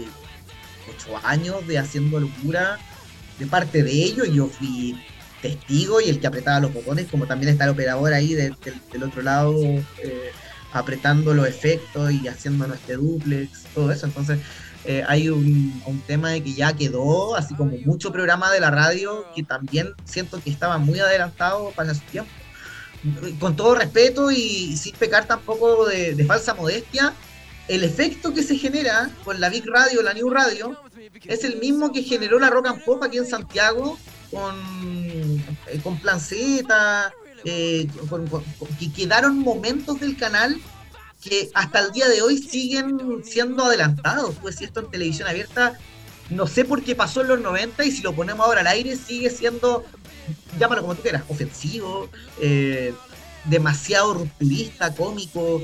ocho 0.89 1.19
años 1.23 1.65
de 1.67 1.77
haciendo 1.77 2.19
locura 2.19 2.77
de 3.39 3.45
parte 3.45 3.83
de 3.83 3.91
ellos, 3.91 4.27
yo 4.29 4.47
fui 4.47 4.97
testigo 5.41 6.01
y 6.01 6.09
el 6.09 6.19
que 6.19 6.27
apretaba 6.27 6.59
los 6.59 6.73
botones, 6.73 7.07
como 7.09 7.27
también 7.27 7.51
está 7.51 7.65
el 7.65 7.71
operador 7.71 8.13
ahí 8.13 8.33
del 8.33 8.55
otro 9.03 9.21
lado 9.21 9.55
eh, 9.61 10.31
apretando 10.73 11.33
los 11.33 11.47
efectos 11.47 12.11
y 12.11 12.27
haciendo 12.27 12.65
este 12.73 12.95
duplex, 12.95 13.63
todo 13.73 13.91
eso. 13.91 14.05
Entonces 14.07 14.39
eh, 14.85 15.03
hay 15.07 15.29
un, 15.29 15.81
tema 16.07 16.31
de 16.31 16.41
que 16.41 16.53
ya 16.53 16.73
quedó, 16.73 17.35
así 17.35 17.53
como 17.55 17.77
mucho 17.85 18.11
programa 18.11 18.51
de 18.51 18.59
la 18.59 18.71
radio 18.71 19.25
que 19.35 19.43
también 19.43 19.89
siento 20.05 20.41
que 20.41 20.49
estaba 20.49 20.77
muy 20.77 20.99
adelantado 20.99 21.71
para 21.75 21.93
su 21.93 22.01
tiempo. 22.01 22.31
Con 23.39 23.55
todo 23.55 23.75
respeto 23.75 24.31
y 24.31 24.75
sin 24.75 24.93
pecar 24.95 25.25
tampoco 25.27 25.85
de, 25.85 26.15
de 26.15 26.25
falsa 26.25 26.55
modestia, 26.55 27.13
el 27.67 27.83
efecto 27.83 28.33
que 28.33 28.43
se 28.43 28.57
genera 28.57 29.09
con 29.23 29.39
la 29.39 29.49
Big 29.49 29.65
Radio, 29.65 30.01
la 30.01 30.13
New 30.13 30.29
Radio, 30.29 30.79
es 31.25 31.43
el 31.43 31.57
mismo 31.57 31.91
que 31.91 32.03
generó 32.03 32.39
la 32.39 32.49
Rock 32.49 32.67
and 32.67 32.83
Pop 32.83 33.03
aquí 33.03 33.17
en 33.17 33.25
Santiago 33.25 33.97
con, 34.31 34.55
eh, 35.67 35.79
con 35.83 35.99
Plan 35.99 36.19
Z, 36.19 37.13
eh, 37.43 37.87
que 38.79 38.91
quedaron 38.91 39.39
momentos 39.39 39.99
del 39.99 40.17
canal 40.17 40.59
que 41.21 41.49
hasta 41.53 41.79
el 41.79 41.91
día 41.91 42.07
de 42.07 42.21
hoy 42.21 42.37
siguen 42.37 43.23
siendo 43.23 43.65
adelantados. 43.65 44.35
Pues 44.41 44.55
si 44.55 44.65
esto 44.65 44.81
en 44.81 44.91
televisión 44.91 45.27
abierta, 45.27 45.77
no 46.29 46.47
sé 46.47 46.63
por 46.63 46.83
qué 46.83 46.95
pasó 46.95 47.21
en 47.21 47.27
los 47.27 47.41
90 47.41 47.83
y 47.85 47.91
si 47.91 48.01
lo 48.01 48.13
ponemos 48.13 48.45
ahora 48.45 48.61
al 48.61 48.67
aire 48.67 48.95
sigue 48.95 49.29
siendo, 49.29 49.83
llámalo 50.59 50.81
como 50.81 50.95
tú 50.95 51.01
quieras, 51.01 51.23
ofensivo, 51.27 52.09
eh, 52.41 52.93
demasiado 53.45 54.13
rupturista, 54.13 54.93
cómico, 54.93 55.61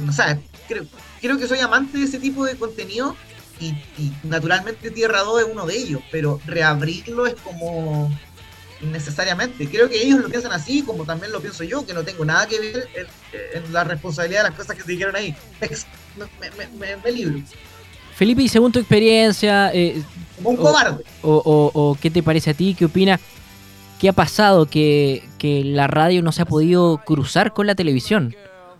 no 0.00 0.12
sé, 0.12 0.40
creo, 0.68 0.86
creo 1.20 1.38
que 1.38 1.46
soy 1.46 1.60
amante 1.60 1.98
de 1.98 2.04
ese 2.04 2.18
tipo 2.18 2.44
de 2.44 2.56
contenido 2.56 3.16
y, 3.60 3.74
naturalmente 4.22 4.90
Tierra 4.90 5.20
2 5.20 5.42
es 5.42 5.48
uno 5.50 5.66
de 5.66 5.76
ellos, 5.76 6.02
pero 6.10 6.40
reabrirlo 6.46 7.26
es 7.26 7.34
como 7.36 8.10
innecesariamente. 8.82 9.66
Creo 9.68 9.88
que 9.88 10.02
ellos 10.02 10.20
lo 10.20 10.28
piensan 10.28 10.52
así, 10.52 10.82
como 10.82 11.04
también 11.04 11.32
lo 11.32 11.40
pienso 11.40 11.64
yo, 11.64 11.86
que 11.86 11.94
no 11.94 12.04
tengo 12.04 12.24
nada 12.24 12.46
que 12.46 12.60
ver 12.60 12.88
en, 13.54 13.72
la 13.72 13.84
responsabilidad 13.84 14.44
de 14.44 14.50
las 14.50 14.58
cosas 14.58 14.76
que 14.76 14.82
se 14.82 14.92
dijeron 14.92 15.16
ahí. 15.16 15.34
Me, 16.78 17.12
libro. 17.12 17.42
Felipe, 18.14 18.42
y 18.42 18.48
según 18.48 18.72
tu 18.72 18.78
experiencia... 18.78 19.70
Eh, 19.72 20.02
un 20.44 20.56
cobarde. 20.56 21.04
O, 21.22 21.96
qué 22.00 22.10
te 22.10 22.22
parece 22.22 22.50
a 22.50 22.54
ti? 22.54 22.74
¿Qué 22.74 22.84
opinas? 22.84 23.20
¿Qué 23.98 24.10
ha 24.10 24.12
pasado 24.12 24.66
que, 24.66 25.26
que 25.38 25.64
la 25.64 25.86
radio 25.86 26.22
no 26.22 26.32
se 26.32 26.42
ha 26.42 26.46
podido 26.46 27.02
cruzar 27.04 27.54
con 27.54 27.66
la 27.66 27.74
televisión? 27.74 28.34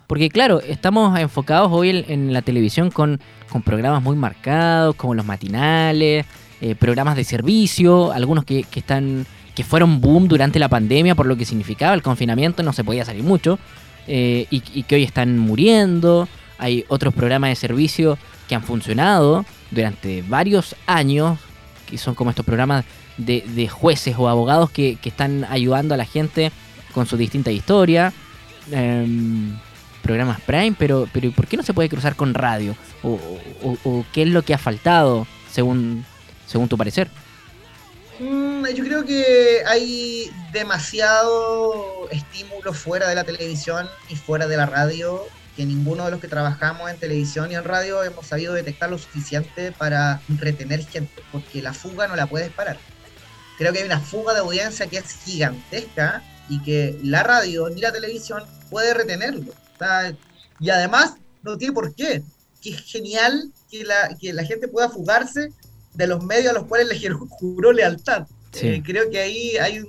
Porque 0.07 0.29
claro, 0.31 0.61
estamos 0.61 1.19
enfocados 1.19 1.71
hoy 1.73 2.05
en, 2.09 2.33
la 2.33 2.43
televisión 2.43 2.91
con, 2.91 3.21
programas 3.65 4.03
muy 4.03 4.17
marcados, 4.17 4.95
como 4.97 5.15
los 5.15 5.25
matinales, 5.25 6.27
eh, 6.61 6.75
programas 6.75 7.17
de 7.17 7.25
servicio, 7.25 8.13
algunos 8.13 8.45
que, 8.45 8.67
están 8.75 9.27
que 9.55 9.65
fueron 9.65 10.03
boom 10.03 10.29
durante 10.29 10.59
la 10.59 10.69
pandemia 10.69 11.15
por 11.15 11.25
lo 11.25 11.37
que 11.37 11.47
significaba 11.47 11.95
el 11.95 12.03
confinamiento, 12.03 12.63
no 12.63 12.75
se 12.75 12.85
podía 12.85 13.07
salir 13.07 13.23
mucho, 13.23 13.59
eh, 14.07 14.47
y, 14.51 14.83
que 14.83 14.95
hoy 14.95 15.03
están 15.03 15.39
muriendo. 15.39 16.29
Hay 16.59 16.85
otros 16.89 17.15
programas 17.15 17.51
de 17.51 17.57
servicio 17.57 18.19
que 18.49 18.55
han 18.55 18.63
funcionado 18.63 19.45
durante 19.71 20.23
varios 20.23 20.77
años, 20.87 21.39
que 21.89 21.99
son 21.99 22.15
como 22.15 22.31
estos 22.31 22.45
programas 22.45 22.85
de, 23.17 23.69
jueces 23.69 24.15
o 24.19 24.29
abogados 24.29 24.71
que, 24.71 24.99
están 25.03 25.45
ayudando 25.49 25.95
a 25.95 25.97
la 25.97 26.05
gente 26.05 26.53
con 26.93 27.07
su 27.07 27.17
distinta 27.17 27.51
historia. 27.51 28.13
Em, 28.71 29.57
programas 30.07 30.41
Prime, 30.41 30.77
pero, 30.79 31.09
pero 31.13 31.33
¿por 31.33 31.49
qué 31.49 31.57
no 31.57 31.65
se 31.65 31.75
puede 31.75 31.89
cruzar 31.89 32.15
con 32.15 32.33
radio? 32.33 32.77
¿O, 33.03 33.19
qué 34.13 34.23
es 34.23 34.29
lo 34.29 34.43
que 34.43 34.55
ha 34.55 34.59
faltado, 34.59 35.27
según, 35.51 36.07
según 36.47 36.69
tu 36.69 36.79
parecer? 36.79 37.09
Mm, 38.21 38.67
yo 38.69 38.85
creo 38.85 39.05
que 39.05 39.65
hay 39.67 40.31
demasiado 40.53 42.09
estímulo 42.13 42.73
fuera 42.73 43.09
de 43.09 43.17
la 43.17 43.25
televisión 43.25 43.89
y 44.09 44.15
fuera 44.15 44.47
de 44.47 44.57
la 44.57 44.67
radio 44.67 45.25
que 45.57 45.67
ninguno 45.67 46.05
de 46.05 46.13
los 46.13 46.21
que 46.21 46.29
trabajamos 46.29 46.89
en 46.89 46.99
televisión 46.99 47.51
y 47.51 47.57
en 47.57 47.65
radio 47.65 48.05
hemos 48.05 48.27
sabido 48.27 48.55
detectar 48.55 48.89
lo 48.89 48.99
suficiente 48.99 49.73
para 49.73 50.21
retener 50.29 50.87
gente, 50.87 51.21
porque 51.33 51.63
la 51.63 51.73
fuga 51.73 52.07
no 52.07 52.15
la 52.15 52.27
puedes 52.27 52.53
parar. 52.53 52.79
Creo 53.59 53.73
que 53.73 53.81
hay 53.81 53.87
una 53.87 54.01
fuga 54.01 54.35
de 54.35 54.41
audiencia 54.41 54.87
que 54.87 54.99
es 54.99 55.17
gigantesca 55.25 56.23
y 56.49 56.63
que 56.63 56.97
la 57.03 57.25
radio 57.25 57.71
ni 57.71 57.81
la 57.81 57.91
televisión 57.91 58.45
puede 58.71 58.95
retenerlo 58.95 59.53
y 60.61 60.71
además 60.71 61.15
no 61.43 61.57
tiene 61.57 61.75
por 61.75 61.95
qué. 61.95 62.23
Que 62.61 62.71
es 62.71 62.81
genial 62.81 63.53
que 63.71 63.85
la, 63.85 64.17
que 64.21 64.33
la 64.33 64.45
gente 64.45 64.69
pueda 64.69 64.89
fugarse 64.89 65.53
de 65.95 66.07
los 66.07 66.25
medios 66.25 66.51
a 66.51 66.55
los 66.55 66.65
cuales 66.65 66.89
le 66.89 67.11
juró 67.11 67.73
lealtad. 67.73 68.27
Eh, 68.63 68.83
creo 68.85 69.11
que 69.11 69.19
ahí 69.19 69.57
hay 69.57 69.81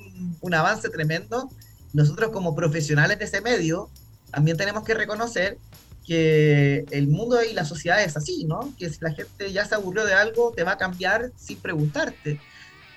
un, 0.41 0.53
avance 0.53 0.89
tremendo. 0.89 1.49
Nosotros 1.93 2.31
como 2.31 2.55
profesionales 2.55 3.19
de 3.19 3.25
ese 3.25 3.41
medio 3.41 3.89
también 4.31 4.57
tenemos 4.57 4.83
que 4.83 4.93
reconocer 4.93 5.57
que 6.05 6.85
el 6.91 7.07
mundo 7.07 7.41
y 7.43 7.53
la 7.53 7.65
sociedad 7.65 8.03
es 8.03 8.15
así, 8.15 8.45
¿no? 8.45 8.73
Que 8.77 8.89
si 8.89 8.97
la 9.01 9.11
gente 9.13 9.51
ya 9.51 9.65
se 9.65 9.75
aburrió 9.75 10.05
de 10.05 10.13
algo, 10.13 10.53
te 10.55 10.63
va 10.63 10.73
a 10.73 10.77
cambiar 10.77 11.31
sin 11.37 11.59
preguntarte. 11.59 12.39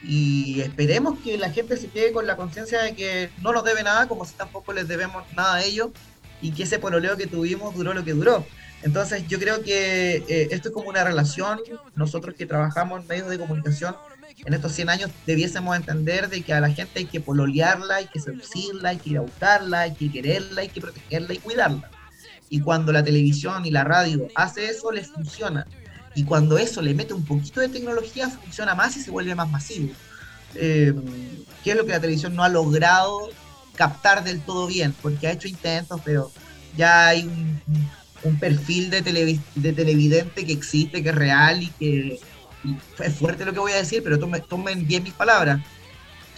Y 0.03 0.61
esperemos 0.61 1.19
que 1.21 1.37
la 1.37 1.51
gente 1.51 1.77
se 1.77 1.89
quede 1.89 2.13
con 2.13 2.27
la 2.27 2.37
conciencia 2.37 2.83
de 2.83 2.95
que 2.95 3.31
no 3.43 3.53
nos 3.53 3.65
debe 3.65 3.83
nada, 3.83 4.09
como 4.09 4.25
si 4.25 4.35
tampoco 4.35 4.73
les 4.73 4.89
debemos 4.89 5.25
nada 5.37 5.57
a 5.57 5.65
ellos, 5.65 5.91
y 6.41 6.53
que 6.53 6.65
ese 6.65 6.79
pololeo 6.79 7.17
que 7.17 7.27
tuvimos 7.27 7.75
duró 7.75 7.95
lo 7.95 8.05
que 8.05 8.13
duró. 8.13 8.47
Entonces 8.83 9.27
yo 9.29 9.39
creo 9.39 9.63
que 9.63 10.25
eh, 10.29 10.49
esto 10.51 10.69
es 10.69 10.75
como 10.75 10.89
una 10.89 11.05
relación, 11.05 11.61
nosotros 11.95 12.35
que 12.35 12.47
trabajamos 12.47 13.03
en 13.03 13.09
medios 13.09 13.29
de 13.29 13.39
comunicación, 13.39 13.95
en 14.45 14.55
estos 14.55 14.73
100 14.73 14.89
años 14.89 15.11
debiésemos 15.27 15.77
entender 15.77 16.29
de 16.31 16.43
que 16.43 16.55
a 16.55 16.61
la 16.61 16.71
gente 16.71 17.01
hay 17.01 17.05
que 17.05 17.21
pololearla, 17.21 17.97
hay 17.97 18.07
que 18.07 18.21
seducirla, 18.21 18.91
hay 18.91 18.97
que 18.97 19.11
ir 19.11 19.19
a 19.19 19.21
buscarla, 19.21 19.81
hay 19.81 19.95
que 19.95 20.11
quererla, 20.11 20.63
hay 20.63 20.69
que 20.69 20.81
protegerla 20.81 21.35
y 21.35 21.39
cuidarla. 21.39 21.91
Y 22.49 22.61
cuando 22.61 22.91
la 22.91 23.05
televisión 23.05 23.67
y 23.67 23.71
la 23.71 23.85
radio 23.85 24.29
hace 24.35 24.67
eso, 24.67 24.91
les 24.93 25.09
funciona. 25.09 25.67
Y 26.15 26.25
cuando 26.25 26.59
eso 26.59 26.81
le 26.81 26.95
mete 26.95 27.13
un 27.13 27.25
poquito 27.25 27.61
de 27.61 27.69
tecnología, 27.69 28.29
funciona 28.29 28.75
más 28.75 28.97
y 28.97 29.03
se 29.03 29.11
vuelve 29.11 29.35
más 29.35 29.49
masivo. 29.49 29.93
Eh, 30.55 30.93
¿Qué 31.63 31.73
es 31.73 31.77
lo 31.77 31.85
que 31.85 31.93
la 31.93 32.01
televisión 32.01 32.35
no 32.35 32.43
ha 32.43 32.49
logrado 32.49 33.31
captar 33.81 34.23
del 34.23 34.43
todo 34.43 34.67
bien, 34.67 34.95
porque 35.01 35.27
ha 35.27 35.33
hecho 35.33 35.49
intentos, 35.49 36.03
pero 36.05 36.31
ya 36.77 37.09
hay 37.09 37.23
un, 38.23 38.39
perfil 38.39 38.91
de, 38.91 39.01
de 39.55 39.73
televidente 39.73 40.45
que 40.45 40.53
existe, 40.53 41.03
que 41.03 41.09
es 41.09 41.15
real 41.15 41.63
y 41.63 41.69
que 41.79 42.21
es 43.03 43.15
fuerte 43.15 43.47
lo 43.47 43.55
que 43.55 43.59
voy 43.59 43.73
a 43.73 43.77
decir, 43.77 44.03
pero 44.05 44.19
tomen, 44.19 44.87
bien 44.87 45.03
mis 45.03 45.15
palabras, 45.15 45.63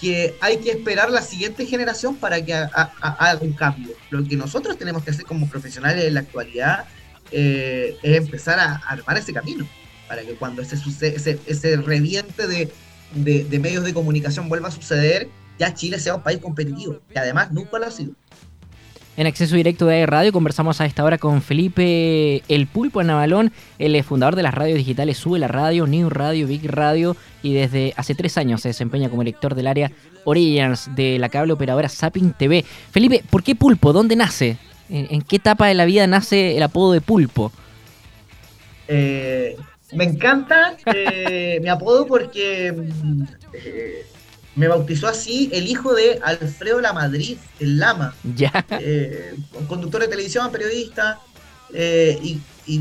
que 0.01 0.37
hay 0.41 0.59
que 0.59 0.71
esperar 0.71 1.11
la 1.11 1.21
siguiente 1.21 1.67
generación 1.67 2.15
para 2.15 2.45
que 2.45 2.55
haga 2.55 3.39
un 3.41 3.55
cambio. 3.55 3.91
Lo 4.11 4.23
que 4.23 4.37
nosotros 4.37 4.79
tenemos 4.79 5.03
que 5.03 5.11
hacer 5.11 5.25
como 5.25 5.49
profesionales 5.49 6.05
en 6.05 6.15
la 6.15 6.21
actualidad 6.21 6.85
eh, 7.33 7.97
es 8.05 8.19
empezar 8.19 8.61
a, 8.61 8.77
armar 8.87 9.19
ese 9.19 9.33
camino, 9.33 9.67
para 10.07 10.23
que 10.23 10.37
cuando 10.37 10.63
ese, 10.63 10.77
ese, 11.09 11.41
ese 11.45 11.77
reviente 11.79 12.47
de 12.47 13.59
medios 13.59 13.83
de 13.83 13.93
comunicación 13.93 14.49
vuelva 14.49 14.69
a 14.69 14.71
suceder, 14.71 15.29
ya 15.63 15.75
Chile 15.75 16.01
sea 16.01 16.17
un 16.17 16.23
país 16.23 16.41
competitivo, 16.41 16.99
que 17.09 17.19
además 17.21 17.53
nunca 17.53 17.79
lo 17.79 17.87
ha 17.87 17.91
sido. 17.93 18.15
En 19.17 19.29
acceso 19.29 19.55
directo 19.55 19.87
de 19.87 20.07
Radio 20.07 20.33
conversamos 20.33 20.81
a 20.81 20.87
esta 20.87 21.05
hora 21.05 21.19
con 21.19 21.41
Felipe 21.41 22.43
El 22.49 22.67
Pulpo 22.67 23.01
en 23.01 23.07
Navalón, 23.07 23.53
el 23.79 24.03
fundador 24.03 24.35
de 24.35 24.43
las 24.43 24.55
radios 24.55 24.77
digitales 24.79 25.19
Sube 25.19 25.39
la 25.39 25.47
Radio, 25.47 25.87
New 25.87 26.11
Radio, 26.11 26.49
Big 26.49 26.69
Radio 26.69 27.17
y 27.45 27.53
desde 27.55 27.95
hace 27.97 28.17
tres 28.17 28.37
años 28.39 28.63
se 28.63 28.71
desempeña 28.71 29.09
como 29.09 29.23
director 29.23 29.55
del 29.55 29.69
área 29.69 29.93
Origins 30.25 30.91
de 30.97 31.21
la 31.21 31.29
cable 31.29 31.53
operadora 31.53 31.89
Zapping 31.89 32.33
TV. 32.33 32.65
Felipe, 32.91 33.23
¿por 33.31 33.45
qué 33.45 33.55
Pulpo? 33.55 33.93
¿Dónde 33.93 34.17
nace? 34.17 34.57
¿En, 34.89 35.23
qué 35.23 35.37
etapa 35.37 35.69
de 35.69 35.75
la 35.75 35.85
vida 35.85 36.09
nace 36.09 36.57
el 36.57 36.63
apodo 36.65 36.93
de 36.93 37.01
Pulpo? 37.01 37.53
Eh, 38.89 39.57
me 39.93 40.05
encanta 40.05 40.77
eh, 40.87 41.61
mi 41.63 41.69
apodo 41.69 42.07
porque 42.07 42.73
mm, 42.73 43.23
eh, 43.53 44.07
me 44.55 44.69
bautizó 44.69 45.09
así 45.09 45.49
el 45.53 45.67
hijo 45.67 45.95
de 45.95 46.21
Alfredo 46.23 46.81
La 46.81 46.93
Madrid, 46.93 47.39
el 47.59 47.79
Lama. 47.79 48.15
Ya. 48.35 48.65
Eh, 48.71 49.35
conductor 49.67 50.03
de 50.03 50.09
televisión, 50.09 50.51
periodista. 50.53 51.19
Eh, 51.73 52.19
y, 52.67 52.79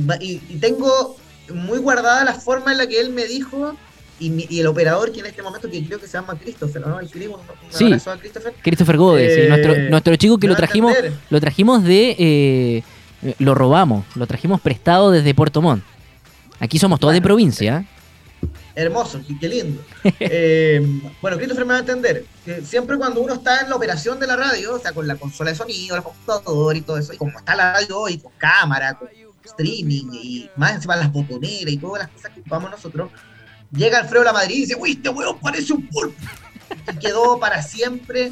tengo 0.59 1.15
muy 1.53 1.79
guardada 1.79 2.23
la 2.23 2.33
forma 2.33 2.71
en 2.71 2.77
la 2.77 2.87
que 2.87 2.99
él 2.99 3.11
me 3.11 3.25
dijo. 3.25 3.75
Y, 4.19 4.59
el 4.59 4.67
operador, 4.67 5.11
que 5.11 5.21
en 5.21 5.25
este 5.25 5.41
momento 5.41 5.69
que 5.69 5.83
creo 5.83 5.99
que 5.99 6.05
se 6.05 6.13
llama 6.13 6.37
Christopher, 6.37 6.85
¿no? 6.85 6.99
Escribo 6.99 7.35
un, 7.35 7.71
sí. 7.71 7.85
Christopher. 8.19 8.53
Christopher 8.61 8.97
Gómez, 8.97 9.49
nuestro, 9.49 9.73
eh, 9.73 9.89
nuestro, 9.89 10.15
chico 10.17 10.37
que 10.37 10.47
lo 10.47 10.55
trajimos, 10.55 10.93
lo 11.29 11.39
trajimos 11.39 11.83
de. 11.83 12.83
lo 13.39 13.55
robamos, 13.55 14.05
lo 14.15 14.27
trajimos 14.27 14.61
prestado 14.61 15.09
desde 15.09 15.33
Puerto 15.33 15.61
Montt. 15.61 15.83
Aquí 16.59 16.77
somos 16.77 16.99
todos 16.99 17.13
de 17.13 17.21
provincia. 17.21 17.85
Hermoso, 18.75 19.21
qué 19.39 19.50
lindo. 19.50 19.81
Eh, 20.19 20.81
bueno, 21.21 21.38
Christopher 21.38 21.65
me 21.65 21.74
va 21.74 21.77
a 21.77 21.81
entender. 21.81 22.25
Que 22.45 22.62
siempre 22.62 22.98
cuando 22.98 23.21
uno 23.21 23.33
está 23.33 23.62
en 23.62 23.69
la 23.69 23.75
operación 23.75 24.19
de 24.19 24.27
la 24.27 24.36
radio, 24.36 24.75
o 24.75 24.79
sea, 24.79 24.93
con 24.93 25.07
la 25.07 25.15
consola 25.15 25.51
de 25.51 25.57
sonido, 25.57 25.95
el 25.95 26.03
computador 26.03 26.75
y 26.75 26.81
todo 26.81 26.98
eso, 26.98 27.13
y 27.13 27.17
como 27.17 27.38
está 27.38 27.55
la 27.55 27.74
radio 27.74 28.00
hoy, 28.00 28.17
con 28.17 28.31
cámara, 28.38 28.93
con 28.93 29.10
streaming, 29.43 30.05
y 30.13 30.50
más 30.55 30.75
encima 30.75 30.95
las 30.95 31.12
botoneras 31.12 31.74
y 31.74 31.77
todas 31.77 32.03
las 32.03 32.12
cosas 32.12 32.31
que 32.31 32.39
ocupamos 32.39 32.71
nosotros, 32.71 33.12
llega 33.71 34.00
Alfredo 34.00 34.24
La 34.24 34.33
Madrid 34.33 34.55
y 34.55 34.62
dice, 34.62 34.75
uy, 34.79 34.91
este 34.91 35.10
huevo 35.10 35.38
parece 35.39 35.74
un 35.74 35.88
pulpo. 35.88 36.15
Y 36.93 36.98
quedó 36.98 37.39
para 37.39 37.62
siempre. 37.62 38.31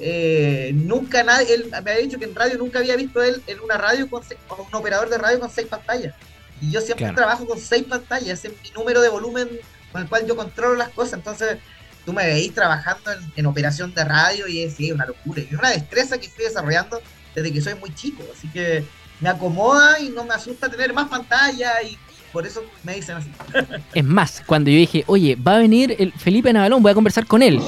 Eh, 0.00 0.72
nunca 0.74 1.22
nadie, 1.22 1.54
él 1.54 1.68
me 1.70 1.76
había 1.76 1.96
dicho 1.98 2.18
que 2.18 2.24
en 2.24 2.34
radio 2.34 2.58
nunca 2.58 2.80
había 2.80 2.96
visto 2.96 3.22
él 3.22 3.42
en 3.46 3.60
una 3.60 3.78
radio 3.78 4.10
con, 4.10 4.22
con 4.48 4.60
un 4.60 4.74
operador 4.74 5.08
de 5.08 5.18
radio 5.18 5.40
con 5.40 5.50
seis 5.50 5.68
pantallas. 5.68 6.14
Y 6.60 6.70
yo 6.70 6.80
siempre 6.80 7.10
trabajo 7.12 7.46
con 7.46 7.58
seis 7.58 7.84
pantallas, 7.84 8.44
es 8.44 8.52
mi 8.62 8.70
número 8.70 9.00
de 9.00 9.08
volumen 9.08 9.48
con 9.92 10.02
el 10.02 10.08
cual 10.08 10.26
yo 10.26 10.36
controlo 10.36 10.74
las 10.74 10.90
cosas. 10.90 11.14
Entonces, 11.14 11.58
tú 12.04 12.12
me 12.12 12.26
veis 12.26 12.52
trabajando 12.52 13.10
en, 13.36 13.46
operación 13.46 13.94
de 13.94 14.04
radio 14.04 14.46
y 14.46 14.62
es 14.62 14.78
una 14.92 15.06
locura. 15.06 15.42
Es 15.42 15.52
una 15.52 15.70
destreza 15.70 16.18
que 16.18 16.26
estoy 16.26 16.46
desarrollando 16.46 17.00
desde 17.34 17.52
que 17.52 17.60
soy 17.60 17.74
muy 17.74 17.94
chico. 17.94 18.22
Así 18.36 18.48
que 18.48 18.84
me 19.20 19.28
acomoda 19.28 20.00
y 20.00 20.10
no 20.10 20.24
me 20.24 20.34
asusta 20.34 20.68
tener 20.68 20.92
más 20.92 21.08
pantalla 21.08 21.82
y 21.82 21.96
por 22.32 22.46
eso 22.46 22.64
me 22.82 22.96
dicen 22.96 23.16
así. 23.16 23.30
Es 23.94 24.04
más, 24.04 24.42
cuando 24.44 24.70
yo 24.70 24.76
dije, 24.76 25.04
oye, 25.06 25.36
va 25.36 25.56
a 25.56 25.58
venir 25.58 25.94
el 25.98 26.12
Felipe 26.12 26.52
Navalón, 26.52 26.82
voy 26.82 26.92
a 26.92 26.94
conversar 26.94 27.26
con 27.26 27.42
él. 27.42 27.60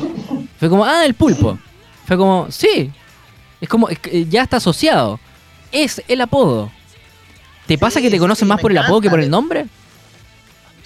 Fue 0.59 0.69
como, 0.69 0.85
ah, 0.85 1.05
el 1.05 1.15
pulpo. 1.15 1.59
Fue 2.05 2.17
como, 2.17 2.51
sí. 2.51 2.91
Es 3.61 3.69
como, 3.69 3.89
ya 4.29 4.43
está 4.43 4.57
asociado. 4.57 5.21
Es 5.71 6.03
el 6.09 6.21
apodo. 6.21 6.73
¿Te 7.67 7.79
pasa 7.79 8.01
que 8.01 8.11
te 8.11 8.19
conocen 8.19 8.49
más 8.49 8.61
por 8.61 8.71
el 8.71 8.79
apodo 8.79 9.01
que 9.01 9.11
por 9.11 9.21
el 9.21 9.31
nombre? 9.31 9.67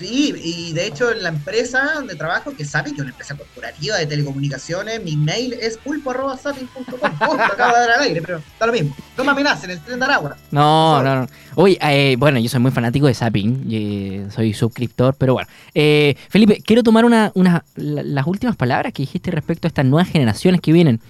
Sí, 0.00 0.32
y 0.42 0.72
de 0.72 0.86
hecho 0.86 1.12
en 1.12 1.22
la 1.22 1.28
empresa 1.28 1.92
donde 1.94 2.14
trabajo, 2.14 2.56
que 2.56 2.64
saben 2.64 2.94
que 2.94 2.96
es 2.96 3.02
una 3.02 3.10
empresa 3.10 3.36
corporativa 3.36 3.98
de 3.98 4.06
telecomunicaciones, 4.06 5.04
mi 5.04 5.14
mail 5.14 5.52
es 5.52 5.76
pulpo.zapping.com. 5.76 6.98
Lo 7.00 7.44
acabo 7.44 7.74
de 7.74 7.80
dar 7.80 7.90
al 7.90 8.00
aire, 8.04 8.22
pero 8.22 8.38
está 8.38 8.64
lo 8.64 8.72
mismo. 8.72 8.96
No 9.18 9.24
me 9.24 9.32
amenacen, 9.32 9.70
el 9.70 9.80
tren 9.80 9.98
de 9.98 10.04
Aragua. 10.06 10.38
No, 10.50 11.02
no, 11.02 11.16
no. 11.16 11.26
Uy, 11.54 11.76
eh, 11.82 12.16
bueno, 12.18 12.38
yo 12.38 12.48
soy 12.48 12.60
muy 12.60 12.70
fanático 12.70 13.08
de 13.08 13.14
Zapping, 13.14 13.68
eh, 13.70 14.26
soy 14.34 14.54
suscriptor, 14.54 15.16
pero 15.18 15.34
bueno. 15.34 15.50
Eh, 15.74 16.16
Felipe, 16.30 16.62
quiero 16.64 16.82
tomar 16.82 17.04
una, 17.04 17.30
una, 17.34 17.62
las 17.74 18.26
últimas 18.26 18.56
palabras 18.56 18.94
que 18.94 19.02
dijiste 19.02 19.30
respecto 19.30 19.66
a 19.66 19.68
estas 19.68 19.84
nuevas 19.84 20.08
generaciones 20.08 20.62
que 20.62 20.72
vienen 20.72 21.02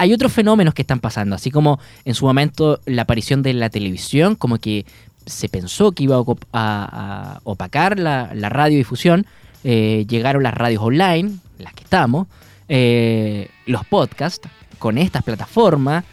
hay 0.00 0.14
otros 0.14 0.32
fenómenos 0.32 0.72
que 0.72 0.80
están 0.80 0.98
pasando, 0.98 1.36
así 1.36 1.50
como 1.50 1.78
en 2.06 2.14
su 2.14 2.24
momento 2.24 2.80
la 2.86 3.02
aparición 3.02 3.42
de 3.42 3.52
la 3.52 3.68
televisión, 3.68 4.34
como 4.34 4.56
que 4.56 4.86
se 5.26 5.50
pensó 5.50 5.92
que 5.92 6.04
iba 6.04 6.16
a, 6.54 7.40
opacar 7.44 7.98
la, 7.98 8.30
radiodifusión, 8.32 9.26
eh, 9.62 10.06
llegaron 10.08 10.42
las 10.42 10.54
radios 10.54 10.82
online, 10.82 11.32
las 11.58 11.74
que 11.74 11.84
estamos, 11.84 12.28
eh, 12.70 13.50
los 13.66 13.84
podcasts 13.84 14.48
con 14.78 14.96
estas 14.96 15.22
plataformas. 15.22 16.04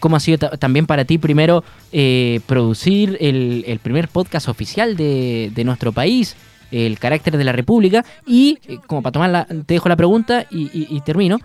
¿Cómo 0.00 0.16
ha 0.16 0.20
sido 0.20 0.50
también 0.58 0.84
para 0.84 1.06
ti 1.06 1.16
primero 1.16 1.64
eh, 1.92 2.40
producir 2.44 3.16
el, 3.22 3.80
primer 3.82 4.08
podcast 4.08 4.48
oficial 4.48 4.98
de, 4.98 5.62
nuestro 5.64 5.92
país? 5.92 6.36
el 6.70 6.98
carácter 6.98 7.38
de 7.38 7.44
la 7.44 7.52
República 7.52 8.04
y, 8.26 8.58
como 8.86 9.00
para 9.00 9.12
tomarla, 9.12 9.46
te 9.46 9.72
dejo 9.72 9.88
la 9.88 9.96
pregunta 9.96 10.44
y 10.50 11.00
termino, 11.00 11.40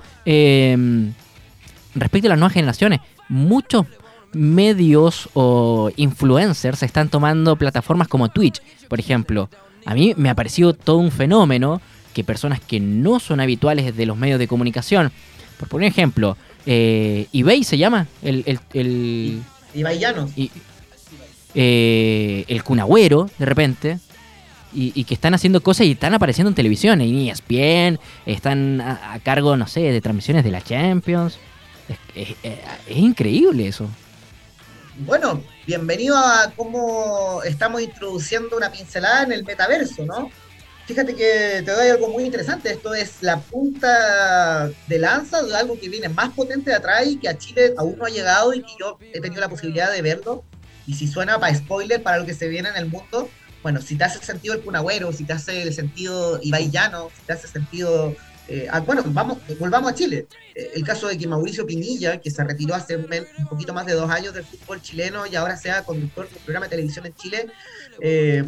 respecto 1.96 2.28
a 2.28 2.30
las 2.30 2.40
nuevas 2.40 2.54
generaciones, 2.54 3.02
muchos 3.30 3.86
medios 4.34 5.30
o 5.34 5.92
influencers 5.96 6.84
están 6.84 7.10
tomando 7.10 7.56
plataformas 7.56 8.08
como 8.08 8.30
Twitch, 8.30 8.62
por 8.88 9.00
ejemplo. 9.00 9.50
A 9.86 9.94
mí 9.94 10.14
me 10.18 10.30
ha 10.30 10.36
parecido 10.36 10.74
todo 10.74 10.98
un 10.98 11.12
fenómeno 11.12 11.82
que 12.14 12.24
personas 12.24 12.60
que 12.60 12.80
no 12.80 13.20
son 13.20 13.40
habituales 13.40 13.96
de 13.96 14.06
los 14.06 14.18
medios 14.18 14.40
de 14.40 14.48
comunicación, 14.48 15.12
por 15.58 15.68
poner 15.68 15.90
ejemplo, 15.90 16.38
eh, 16.66 17.28
eBay 17.34 17.64
se 17.64 17.78
llama, 17.78 18.08
el... 18.22 18.44
el, 18.46 18.60
el 18.74 20.00
Llanos. 20.00 20.32
Eh, 21.56 22.46
el 22.48 22.64
Cunagüero, 22.64 23.30
de 23.38 23.46
repente, 23.46 24.00
y, 24.74 25.04
que 25.04 25.14
están 25.14 25.36
haciendo 25.36 25.62
cosas 25.62 25.86
y 25.86 25.92
están 25.92 26.16
apareciendo 26.16 26.50
en 26.50 26.56
televisión, 26.56 27.02
en 27.02 27.30
ESPN, 27.30 28.00
están 28.26 28.82
a 28.82 29.20
cargo, 29.24 29.56
no 29.56 29.68
sé, 29.68 29.82
de 29.82 30.02
transmisiones 30.02 30.44
de 30.44 30.52
la 30.52 30.62
Champions. 30.62 31.38
Es, 32.16 32.36
increíble 32.88 33.68
eso. 33.68 33.90
Bueno, 35.00 35.44
bienvenido 35.66 36.16
a 36.16 36.52
cómo 36.56 37.42
estamos 37.44 37.82
introduciendo 37.82 38.56
una 38.56 38.72
pincelada 38.72 39.24
en 39.24 39.32
el 39.32 39.44
metaverso, 39.44 40.06
¿no? 40.06 40.30
Fíjate 40.86 41.16
que 41.16 41.64
te 41.66 41.72
doy 41.72 41.88
algo 41.88 42.10
muy 42.10 42.26
interesante. 42.26 42.72
Esto 42.72 42.94
es 42.94 43.22
la 43.22 43.40
punta 43.40 44.70
de 44.88 45.00
lanza 45.00 45.42
de 45.42 45.56
algo 45.56 45.80
que 45.80 45.90
viene 45.90 46.10
más 46.10 46.30
potente 46.34 46.70
de 46.70 46.76
atrás 46.76 47.08
y 47.08 47.18
que 47.18 47.30
a 47.30 47.38
Chile 47.38 47.74
aún 47.78 47.98
no 47.98 48.06
ha 48.06 48.10
llegado 48.10 48.54
y 48.54 48.62
que 48.62 48.74
yo 48.80 49.00
he 49.14 49.22
tenido 49.22 49.42
la 49.42 49.50
posibilidad 49.50 49.92
de 49.92 50.02
verlo. 50.02 50.44
Y 50.86 50.96
si 50.96 51.08
suena 51.08 51.40
para 51.40 51.56
spoiler 51.56 52.04
para 52.04 52.18
lo 52.18 52.26
que 52.26 52.34
se 52.34 52.50
viene 52.50 52.70
en 52.70 52.76
el 52.76 52.88
mundo, 52.88 53.30
bueno, 53.64 53.82
si 53.82 53.96
te 53.96 54.04
hace 54.04 54.24
sentido 54.24 54.54
el 54.54 54.60
Punagüero, 54.60 55.14
si 55.14 55.24
te 55.24 55.32
hace 55.32 55.72
sentido 55.72 56.38
Ibai 56.44 56.70
Llano, 56.70 57.10
si 57.18 57.26
te 57.26 57.34
hace 57.34 57.48
sentido 57.48 58.14
eh, 58.48 58.68
ah, 58.70 58.82
bueno, 58.82 59.04
vamos, 59.06 59.38
volvamos 59.60 59.92
a 59.92 59.96
Chile. 59.96 60.28
Eh, 60.54 60.72
el 60.76 60.84
caso 60.84 61.08
de 61.08 61.18
que 61.18 61.28
Mauricio 61.28 61.66
Pinilla, 61.66 62.20
que 62.20 62.30
se 62.30 62.44
retiró 62.44 62.76
hace 62.76 62.98
un, 62.98 63.08
poquito 63.50 63.74
más 63.74 63.86
de 63.86 63.94
dos 63.94 64.10
años 64.10 64.34
del 64.34 64.44
fútbol 64.44 64.82
chileno 64.82 65.26
y 65.26 65.36
ahora 65.36 65.56
sea 65.56 65.84
conductor 65.84 66.30
de 66.30 66.36
un 66.36 66.42
programa 66.44 66.66
de 66.66 66.72
televisión 66.72 67.06
en 67.06 67.14
Chile, 67.16 67.48
eh, 68.02 68.44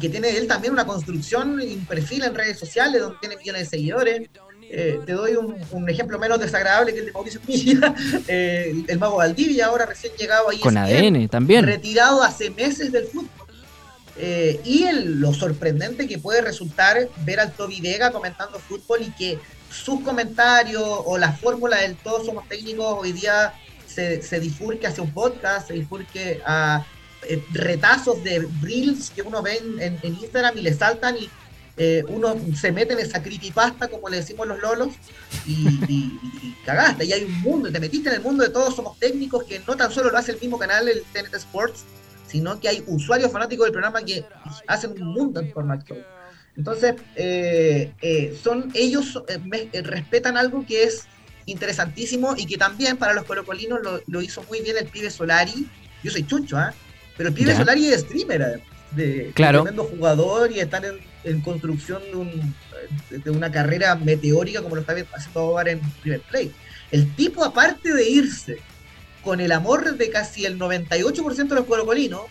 que 0.00 0.08
tiene 0.08 0.36
él 0.36 0.46
también 0.46 0.72
una 0.72 0.86
construcción 0.86 1.60
y 1.62 1.74
un 1.74 1.86
perfil 1.86 2.24
en 2.24 2.34
redes 2.34 2.58
sociales 2.58 3.00
donde 3.00 3.18
tiene 3.20 3.36
millones 3.36 3.62
de 3.62 3.68
seguidores. 3.68 4.28
te 4.70 5.12
doy 5.12 5.36
un, 5.36 5.88
ejemplo 5.88 6.18
menos 6.18 6.38
desagradable 6.38 6.92
que 6.92 7.00
el 7.00 7.06
de 7.06 7.12
Mauricio 7.12 7.40
Pinilla, 7.40 7.94
el 8.28 8.98
mago 8.98 9.16
Valdivia, 9.16 9.66
ahora 9.66 9.86
recién 9.86 10.12
llegado 10.18 10.50
ahí. 10.50 10.60
Con 10.60 10.76
ADN 10.76 11.28
también. 11.28 11.64
Retirado 11.64 12.22
hace 12.22 12.50
meses 12.50 12.92
del 12.92 13.06
fútbol 13.06 13.43
eh, 14.16 14.60
y 14.64 14.86
lo 14.92 15.34
sorprendente 15.34 16.06
que 16.06 16.18
puede 16.18 16.40
resultar 16.40 17.08
ver 17.24 17.40
al 17.40 17.52
Toby 17.52 17.80
Vega 17.80 18.12
comentando 18.12 18.58
fútbol 18.58 19.02
y 19.02 19.10
que 19.10 19.38
sus 19.70 20.00
comentarios 20.00 20.84
o 20.86 21.18
la 21.18 21.32
fórmula 21.32 21.78
del 21.78 21.96
todos 21.96 22.26
somos 22.26 22.48
técnicos 22.48 22.96
hoy 23.00 23.12
día 23.12 23.54
se, 23.86 24.22
se 24.22 24.38
difurque 24.38 24.86
hacia 24.86 25.02
un 25.02 25.12
podcast, 25.12 25.68
se 25.68 25.74
difurque 25.74 26.40
a 26.46 26.86
eh, 27.28 27.42
retazos 27.52 28.22
de 28.22 28.46
reels 28.60 29.10
que 29.10 29.22
uno 29.22 29.42
ve 29.42 29.60
en, 29.78 29.98
Instagram 30.02 30.58
y 30.58 30.62
le 30.62 30.74
saltan 30.74 31.16
y 31.16 31.30
eh, 31.76 32.04
uno 32.08 32.36
se 32.54 32.70
mete 32.70 32.92
en 32.92 33.00
esa 33.00 33.22
creepypasta, 33.22 33.88
como 33.88 34.08
le 34.08 34.18
decimos 34.18 34.46
los 34.46 34.60
lolos, 34.60 34.94
y, 35.46 35.68
y, 35.88 36.56
cagaste. 36.64 37.04
Y 37.04 37.12
hay 37.12 37.24
un 37.24 37.40
mundo, 37.40 37.72
te 37.72 37.80
metiste 37.80 38.10
en 38.10 38.16
el 38.16 38.20
mundo 38.20 38.44
de 38.44 38.50
todos 38.50 38.76
somos 38.76 38.98
técnicos, 38.98 39.44
que 39.44 39.60
no 39.66 39.76
tan 39.76 39.90
solo 39.90 40.10
lo 40.10 40.18
hace 40.18 40.32
el 40.32 40.40
mismo 40.40 40.58
canal, 40.58 40.88
el 40.88 41.02
TNT 41.12 41.34
Sports, 41.34 41.84
sino 42.34 42.58
que 42.58 42.68
hay 42.68 42.82
usuarios 42.88 43.30
fanáticos 43.30 43.66
del 43.66 43.72
programa 43.72 44.02
que 44.02 44.24
hacen 44.66 44.90
un 45.00 45.06
mundo 45.14 45.38
en 45.38 45.52
formato. 45.52 45.94
Entonces, 46.56 46.96
eh, 47.14 47.92
eh, 48.02 48.36
son 48.42 48.72
ellos 48.74 49.22
eh, 49.28 49.82
respetan 49.82 50.36
algo 50.36 50.66
que 50.66 50.82
es 50.82 51.04
interesantísimo 51.46 52.34
y 52.36 52.46
que 52.46 52.56
también 52.56 52.96
para 52.96 53.14
los 53.14 53.22
colocolinos 53.22 53.78
lo, 54.04 54.20
hizo 54.20 54.42
muy 54.50 54.62
bien 54.62 54.76
el 54.76 54.86
pibe 54.86 55.10
Solari. 55.10 55.68
Yo 56.02 56.10
soy 56.10 56.26
chucho, 56.26 56.56
¿ah? 56.56 56.74
Pero 57.16 57.28
el 57.28 57.36
pibe 57.36 57.54
Solari 57.54 57.86
es 57.86 58.00
streamer, 58.00 58.60
de 58.90 59.30
claro. 59.32 59.62
tremendo 59.62 59.84
jugador 59.84 60.50
y 60.50 60.58
están 60.58 60.82
en, 61.22 61.40
construcción 61.40 62.02
de, 63.10 63.18
de, 63.18 63.30
una 63.30 63.52
carrera 63.52 63.94
meteórica 63.94 64.60
como 64.60 64.74
lo 64.74 64.80
está 64.80 64.92
haciendo 65.14 65.38
ahora 65.38 65.70
en 65.70 65.80
River 66.02 66.22
Plate. 66.22 66.50
El 66.90 67.14
tipo, 67.14 67.44
aparte 67.44 67.94
de 67.94 68.08
irse 68.08 68.58
con 69.24 69.40
el 69.40 69.52
amor 69.52 69.96
de 69.96 70.10
casi 70.10 70.44
el 70.44 70.58
98% 70.58 71.48
de 71.48 71.54
los 71.54 71.64
colocolinos 71.64 72.22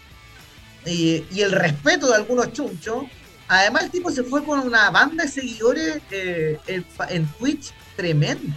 y, 0.85 1.25
y 1.31 1.41
el 1.41 1.51
respeto 1.51 2.07
de 2.07 2.15
algunos 2.15 2.53
chunchos, 2.53 3.05
además 3.47 3.83
el 3.83 3.91
tipo 3.91 4.11
se 4.11 4.23
fue 4.23 4.43
con 4.43 4.59
una 4.59 4.89
banda 4.91 5.23
de 5.23 5.29
seguidores 5.29 6.01
eh, 6.11 6.59
en, 6.67 6.85
en 7.09 7.27
Twitch 7.33 7.73
tremendo. 7.95 8.55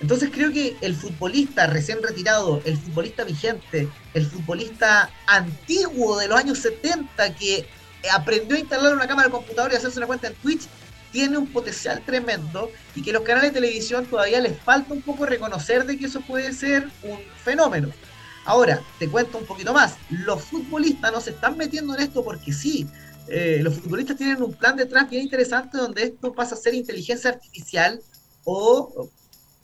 Entonces 0.00 0.30
creo 0.32 0.52
que 0.52 0.76
el 0.80 0.94
futbolista 0.94 1.66
recién 1.66 2.02
retirado, 2.02 2.60
el 2.64 2.76
futbolista 2.76 3.24
vigente, 3.24 3.88
el 4.12 4.26
futbolista 4.26 5.10
antiguo 5.26 6.18
de 6.18 6.28
los 6.28 6.38
años 6.38 6.58
70 6.58 7.34
que 7.36 7.66
aprendió 8.12 8.56
a 8.56 8.60
instalar 8.60 8.94
una 8.94 9.06
cámara 9.06 9.28
de 9.28 9.32
computador 9.32 9.72
y 9.72 9.76
hacerse 9.76 9.98
una 9.98 10.06
cuenta 10.06 10.26
en 10.26 10.34
Twitch, 10.34 10.62
tiene 11.14 11.38
un 11.38 11.46
potencial 11.46 12.02
tremendo 12.04 12.72
y 12.96 13.00
que 13.00 13.12
los 13.12 13.22
canales 13.22 13.52
de 13.52 13.60
televisión 13.60 14.04
todavía 14.04 14.40
les 14.40 14.58
falta 14.58 14.92
un 14.92 15.00
poco 15.00 15.24
reconocer 15.24 15.86
de 15.86 15.96
que 15.96 16.06
eso 16.06 16.20
puede 16.22 16.52
ser 16.52 16.88
un 17.04 17.20
fenómeno. 17.44 17.88
Ahora, 18.44 18.82
te 18.98 19.08
cuento 19.08 19.38
un 19.38 19.46
poquito 19.46 19.72
más. 19.72 19.94
Los 20.10 20.42
futbolistas 20.42 21.12
no 21.12 21.20
se 21.20 21.30
están 21.30 21.56
metiendo 21.56 21.94
en 21.94 22.02
esto 22.02 22.24
porque 22.24 22.52
sí. 22.52 22.88
Eh, 23.28 23.60
los 23.62 23.74
futbolistas 23.74 24.16
tienen 24.16 24.42
un 24.42 24.54
plan 24.54 24.74
detrás 24.76 25.08
bien 25.08 25.22
interesante 25.22 25.78
donde 25.78 26.02
esto 26.02 26.32
pasa 26.32 26.56
a 26.56 26.58
ser 26.58 26.74
inteligencia 26.74 27.30
artificial 27.30 28.00
o, 28.42 29.08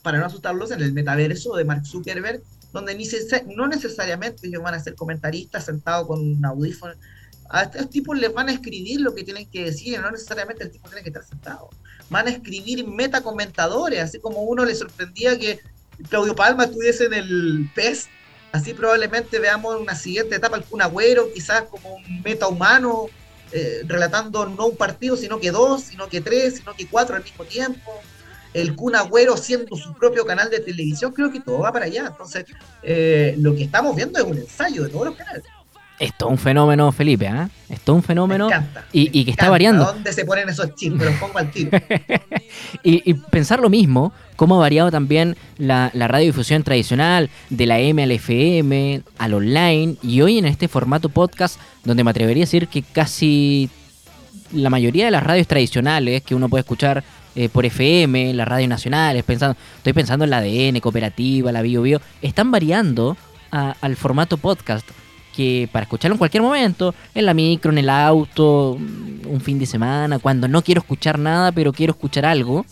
para 0.03 0.21
no 0.21 0.27
asustarlos, 0.27 0.71
en 0.71 0.81
el 0.81 0.93
metaverso 0.93 1.57
de 1.57 1.65
Mark 1.65 1.85
Zuckerberg, 1.85 2.43
donde 2.73 2.95
ni 2.95 3.09
no 3.57 3.67
necesariamente 3.67 4.47
ellos 4.47 4.63
van 4.63 4.75
a 4.75 4.79
ser 4.79 4.95
comentaristas 4.95 5.65
sentados 5.65 6.07
con 6.07 6.21
un 6.21 6.45
audífono 6.45 6.95
a 7.51 7.63
estos 7.65 7.91
tipos 7.91 8.17
les 8.17 8.33
van 8.33 8.49
a 8.49 8.53
escribir 8.53 9.01
lo 9.01 9.15
que 9.15 9.25
tienen 9.25 9.49
que 9.51 9.65
decir, 9.65 10.01
no 10.01 10.11
necesariamente 10.11 10.65
el 10.65 10.71
tipo 10.71 10.89
tiene 10.89 11.03
que 11.03 11.09
estar 11.09 11.25
sentado. 11.25 11.69
Van 12.09 12.29
a 12.29 12.31
escribir 12.31 12.87
metacomentadores, 12.87 14.01
así 14.01 14.21
como 14.21 14.43
uno 14.43 14.65
le 14.65 14.75
sorprendía 14.75 15.37
que 15.39 15.61
Claudio 16.09 16.35
Palma 16.35 16.65
estuviese 16.65 17.07
en 17.07 17.15
el 17.15 17.71
PES, 17.75 18.09
así 18.53 18.73
probablemente 18.73 19.39
veamos 19.41 19.81
una 19.81 19.97
siguiente 19.97 20.37
etapa 20.37 20.61
Kun 20.61 20.81
Agüero, 20.81 21.33
quizás 21.33 21.65
como 21.65 21.97
un 21.97 22.23
meta 22.23 22.47
humano, 22.47 23.07
eh, 23.53 23.83
relatando 23.85 24.47
no 24.47 24.67
un 24.67 24.77
partido, 24.77 25.17
sino 25.17 25.41
que 25.41 25.51
dos, 25.51 25.83
sino 25.83 26.09
que 26.09 26.21
tres, 26.21 26.59
sino 26.59 26.75
que 26.75 26.87
cuatro 26.87 27.17
al 27.17 27.25
mismo 27.25 27.45
tiempo. 27.45 28.01
El 28.55 28.77
Kun 28.77 28.95
Agüero 28.95 29.37
siendo 29.37 29.77
su 29.77 29.93
propio 29.95 30.25
canal 30.25 30.51
de 30.51 30.61
televisión, 30.61 31.13
creo 31.13 31.33
que 31.33 31.41
todo 31.41 31.59
va 31.59 31.73
para 31.73 31.87
allá. 31.87 32.07
Entonces, 32.07 32.45
eh, 32.83 33.35
lo 33.39 33.55
que 33.55 33.65
estamos 33.65 33.95
viendo 33.95 34.19
es 34.19 34.25
un 34.25 34.39
ensayo 34.39 34.85
de 34.85 34.89
todos 34.89 35.07
los 35.07 35.17
canales. 35.17 35.45
Esto 36.01 36.25
es 36.25 36.31
un 36.31 36.39
fenómeno, 36.39 36.91
Felipe, 36.93 37.27
¿eh? 37.27 37.49
Esto 37.69 37.93
es 37.93 37.97
un 37.97 38.03
fenómeno 38.03 38.49
y, 38.91 39.23
que 39.23 39.31
está 39.31 39.51
variando. 39.51 39.85
¿Dónde 39.85 40.15
se 40.15 40.25
ponen 40.25 40.49
esos 40.49 40.75
chips? 40.75 40.97
Me 40.97 41.05
los 41.05 41.15
pongo 41.17 41.39
al 41.39 41.51
tiro. 41.51 41.79
y, 42.83 43.13
pensar 43.13 43.61
lo 43.61 43.69
mismo, 43.69 44.11
cómo 44.35 44.57
ha 44.57 44.61
variado 44.61 44.91
también 44.91 45.37
la, 45.59 45.91
radiodifusión 45.93 46.63
tradicional, 46.63 47.29
de 47.51 47.67
la 47.67 47.81
M 47.81 48.03
al 48.03 48.13
FM, 48.13 49.03
al 49.19 49.35
online, 49.35 49.97
y 50.03 50.23
hoy 50.23 50.39
en 50.39 50.47
este 50.47 50.69
formato 50.69 51.11
podcast, 51.11 51.61
donde 51.85 52.03
me 52.03 52.13
atrevería 52.13 52.45
a 52.45 52.47
decir 52.47 52.69
que 52.69 52.81
casi 52.81 53.69
la 54.55 54.71
mayoría 54.71 55.05
de 55.05 55.11
las 55.11 55.23
radios 55.23 55.49
tradicionales 55.49 56.23
que 56.23 56.35
uno 56.35 56.49
puede 56.49 56.63
escuchar 56.63 57.05
eh, 57.35 57.51
por 57.51 57.67
FM, 57.67 58.33
las 58.33 58.49
radios 58.49 58.71
nacionales, 58.71 59.23
pensando, 59.23 59.55
estoy 59.77 59.93
pensando 59.93 60.25
en 60.25 60.31
la 60.31 60.39
ADN, 60.39 60.81
Cooperativa, 60.81 61.53
la 61.53 61.61
Bio 61.61 61.83
Bio, 61.83 62.01
están 62.23 62.51
variando 62.51 63.19
al 63.51 63.97
formato 63.97 64.37
podcast 64.39 64.89
para 65.73 65.85
escucharlo 65.85 66.15
en 66.15 66.19
cualquier 66.19 66.43
momento, 66.43 66.95
en 67.15 67.27
la 67.27 67.35
micro, 67.35 67.71
en 67.73 67.79
el 67.79 67.89
auto, 67.89 68.73
un 68.73 69.41
fin 69.41 69.59
de 69.59 69.67
semana, 69.67 70.19
cuando 70.19 70.49
no 70.49 70.63
quiero 70.63 70.81
escuchar 70.81 71.19
nada, 71.19 71.53
pero 71.53 71.73
quiero 71.73 71.93
escuchar 71.93 72.27
algo. 72.27 72.65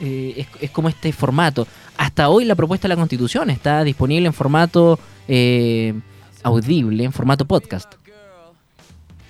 Eh, 0.00 0.46
es, 0.60 0.70
como 0.70 0.88
este 0.88 1.12
formato. 1.12 1.66
Hasta 1.98 2.30
hoy 2.30 2.46
la 2.46 2.54
propuesta 2.54 2.88
de 2.88 2.94
la 2.94 2.96
Constitución 2.96 3.50
está 3.50 3.84
disponible 3.84 4.26
en 4.26 4.32
formato 4.32 4.98
eh, 5.28 5.92
audible, 6.42 7.04
en 7.04 7.12
formato 7.12 7.44
podcast. 7.44 7.94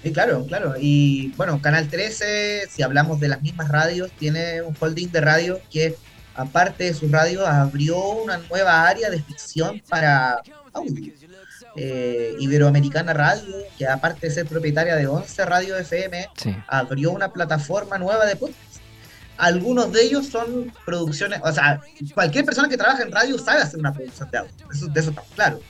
Sí, 0.03 0.12
claro, 0.12 0.46
claro. 0.46 0.75
Y 0.81 1.33
bueno, 1.37 1.61
Canal 1.61 1.88
13, 1.88 2.68
si 2.70 2.83
hablamos 2.83 3.20
de 3.20 3.29
las 3.29 3.42
mismas 3.42 3.68
radios, 3.68 4.11
tiene 4.12 4.62
un 4.62 4.75
holding 4.79 5.09
de 5.09 5.20
radio 5.20 5.61
que, 5.70 5.96
aparte 6.35 6.85
de 6.85 6.94
sus 6.94 7.11
radios, 7.11 7.46
abrió 7.46 7.99
una 7.99 8.38
nueva 8.49 8.87
área 8.87 9.11
de 9.11 9.20
ficción 9.20 9.83
para 9.88 10.40
audio 10.73 11.12
eh, 11.76 12.35
Iberoamericana 12.38 13.12
Radio, 13.12 13.54
que 13.78 13.87
aparte 13.87 14.28
de 14.28 14.35
ser 14.35 14.46
propietaria 14.46 14.96
de 14.96 15.06
11 15.06 15.44
radios 15.44 15.80
FM, 15.80 16.28
abrió 16.66 17.12
una 17.12 17.33
plataforma 17.33 17.98
nueva 17.98 18.26
de 18.26 18.37
podcast. 18.37 18.59
Algunos 19.37 19.92
de 19.92 20.02
ellos 20.02 20.26
son 20.26 20.72
producciones, 20.85 21.40
o 21.42 21.52
sea, 21.52 21.80
cualquier 22.14 22.44
persona 22.44 22.68
que 22.68 22.76
trabaja 22.76 23.02
en 23.02 23.11
radio 23.11 23.38
sabe 23.38 23.62
hacer 23.62 23.80
una 23.80 23.92
producción 23.92 24.30
de 24.30 24.38
audio, 24.38 24.52
eso, 24.70 24.87
de 24.87 25.00
eso 25.00 25.11
está 25.11 25.22
claro. 25.35 25.61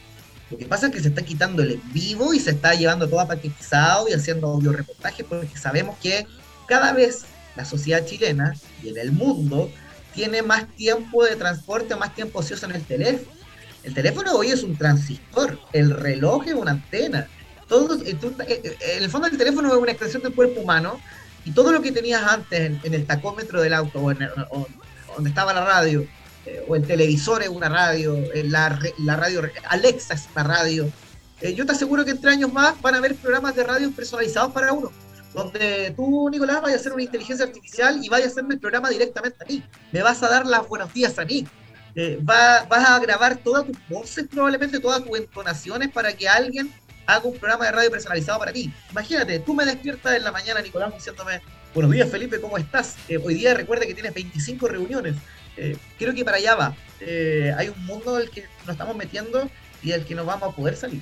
Lo 0.50 0.58
que 0.58 0.66
pasa 0.66 0.86
es 0.86 0.92
que 0.92 1.00
se 1.00 1.08
está 1.08 1.22
quitando 1.22 1.62
el 1.62 1.72
en 1.72 1.92
vivo 1.92 2.34
y 2.34 2.40
se 2.40 2.50
está 2.50 2.74
llevando 2.74 3.08
todo 3.08 3.24
paquetizado 3.28 4.08
y 4.08 4.12
haciendo 4.12 4.48
audio 4.48 4.72
reportajes 4.72 5.24
porque 5.24 5.56
sabemos 5.56 5.96
que 5.98 6.26
cada 6.66 6.92
vez 6.92 7.24
la 7.54 7.64
sociedad 7.64 8.04
chilena 8.04 8.54
y 8.82 8.88
en 8.88 8.98
el 8.98 9.12
mundo 9.12 9.70
tiene 10.12 10.42
más 10.42 10.66
tiempo 10.74 11.24
de 11.24 11.36
transporte, 11.36 11.94
más 11.94 12.12
tiempo 12.16 12.40
ocioso 12.40 12.66
en 12.66 12.72
el 12.72 12.82
teléfono 12.82 13.39
el 13.82 13.94
teléfono 13.94 14.32
hoy 14.32 14.48
es 14.48 14.62
un 14.62 14.76
transistor, 14.76 15.58
el 15.72 15.90
reloj 15.90 16.46
es 16.46 16.54
una 16.54 16.72
antena. 16.72 17.26
Todo, 17.68 17.94
eh, 18.02 18.16
eh, 18.46 18.76
en 18.96 19.02
el 19.04 19.10
fondo 19.10 19.28
el 19.28 19.38
teléfono 19.38 19.68
es 19.68 19.80
una 19.80 19.92
extensión 19.92 20.22
del 20.22 20.34
cuerpo 20.34 20.60
humano 20.60 21.00
y 21.44 21.52
todo 21.52 21.72
lo 21.72 21.80
que 21.80 21.92
tenías 21.92 22.22
antes 22.22 22.72
en, 22.82 22.94
el 22.94 23.06
tacómetro 23.06 23.62
del 23.62 23.74
auto 23.74 24.00
o, 24.02 24.66
donde 25.14 25.30
estaba 25.30 25.52
la 25.52 25.64
radio 25.64 26.04
eh, 26.46 26.64
o 26.68 26.74
el 26.74 26.84
televisor 26.84 27.42
es 27.42 27.48
una 27.48 27.68
radio, 27.68 28.16
la, 28.44 28.78
la, 28.98 29.16
radio 29.16 29.42
Alexa 29.68 30.14
es 30.14 30.28
una 30.34 30.44
radio. 30.44 30.90
yo 31.54 31.64
te 31.64 31.72
aseguro 31.72 32.04
que 32.04 32.10
entre 32.10 32.32
años 32.32 32.52
más 32.52 32.80
van 32.82 32.94
a 32.94 32.98
haber 32.98 33.14
programas 33.14 33.54
de 33.54 33.62
radio 33.62 33.90
personalizados 33.92 34.52
para 34.52 34.72
uno 34.72 34.90
donde 35.32 35.92
tú, 35.96 36.28
Nicolás, 36.28 36.60
vayas 36.60 36.78
a 36.78 36.80
hacer 36.80 36.92
una 36.92 37.04
inteligencia 37.04 37.46
artificial 37.46 38.04
y 38.04 38.08
vayas 38.08 38.28
a 38.28 38.30
hacerme 38.32 38.54
el 38.54 38.60
programa 38.60 38.90
directamente 38.90 39.38
a 39.42 39.46
mí. 39.46 39.62
Me 39.92 40.02
vas 40.02 40.22
a 40.22 40.28
dar 40.28 40.44
las 40.44 40.66
buenos 40.68 40.92
días 40.92 41.18
a 41.18 41.24
mí. 41.24 41.46
Eh, 41.94 42.18
vas 42.22 42.64
a 42.70 42.98
grabar 43.00 43.36
todas 43.36 43.66
tus 43.66 43.76
voces, 43.88 44.26
probablemente 44.30 44.78
todas 44.78 45.04
tus 45.04 45.18
entonaciones 45.18 45.90
para 45.90 46.12
que 46.12 46.28
alguien 46.28 46.72
haga 47.06 47.24
un 47.24 47.36
programa 47.36 47.66
de 47.66 47.72
radio 47.72 47.90
personalizado 47.90 48.38
para 48.38 48.52
ti. 48.52 48.72
Imagínate, 48.90 49.40
tú 49.40 49.54
me 49.54 49.64
despiertas 49.64 50.14
en 50.14 50.24
la 50.24 50.32
mañana, 50.32 50.60
Nicolás, 50.60 50.94
diciéndome, 50.94 51.40
buenos 51.74 51.92
días 51.92 52.08
Felipe, 52.08 52.40
¿cómo 52.40 52.58
estás? 52.58 52.96
Eh, 53.08 53.18
hoy 53.18 53.34
día 53.34 53.54
recuerda 53.54 53.86
que 53.86 53.94
tienes 53.94 54.14
25 54.14 54.68
reuniones. 54.68 55.16
Eh, 55.56 55.76
creo 55.98 56.14
que 56.14 56.24
para 56.24 56.36
allá 56.36 56.54
va. 56.54 56.76
hay 57.56 57.68
un 57.68 57.84
mundo 57.84 58.18
el 58.18 58.30
que 58.30 58.44
nos 58.66 58.70
estamos 58.70 58.96
metiendo 58.96 59.50
y 59.82 59.90
del 59.90 60.04
que 60.04 60.14
no 60.14 60.24
vamos 60.24 60.50
a 60.50 60.54
poder 60.54 60.76
salir. 60.76 61.00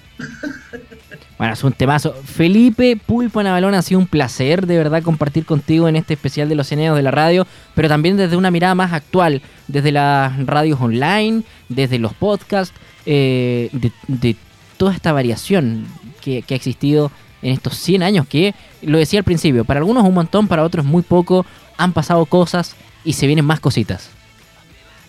bueno, 1.38 1.52
es 1.52 1.64
un 1.64 1.72
temazo. 1.72 2.14
Felipe 2.24 2.96
Pulpo 2.96 3.42
Navalón, 3.42 3.74
ha 3.74 3.82
sido 3.82 4.00
un 4.00 4.06
placer 4.06 4.66
de 4.66 4.76
verdad 4.76 5.02
compartir 5.02 5.44
contigo 5.44 5.88
en 5.88 5.96
este 5.96 6.14
especial 6.14 6.48
de 6.48 6.54
los 6.54 6.68
Ceneos 6.68 6.96
de 6.96 7.02
la 7.02 7.10
radio, 7.10 7.46
pero 7.74 7.88
también 7.88 8.16
desde 8.16 8.36
una 8.36 8.50
mirada 8.50 8.74
más 8.74 8.92
actual, 8.92 9.42
desde 9.66 9.92
las 9.92 10.46
radios 10.46 10.80
online, 10.80 11.42
desde 11.68 11.98
los 11.98 12.14
podcasts, 12.14 12.74
eh, 13.06 13.70
de, 13.72 14.36
toda 14.76 14.94
esta 14.94 15.12
variación 15.12 15.86
que, 16.20 16.44
ha 16.48 16.54
existido 16.54 17.10
en 17.42 17.52
estos 17.52 17.76
100 17.78 18.02
años, 18.02 18.28
que 18.28 18.54
lo 18.82 18.98
decía 18.98 19.18
al 19.20 19.24
principio, 19.24 19.64
para 19.64 19.80
algunos 19.80 20.04
un 20.04 20.14
montón, 20.14 20.46
para 20.46 20.62
otros 20.62 20.84
muy 20.84 21.02
poco, 21.02 21.44
han 21.76 21.92
pasado 21.92 22.24
cosas 22.26 22.76
y 23.04 23.14
se 23.14 23.26
vienen 23.26 23.44
más 23.44 23.60
cositas. 23.60 24.10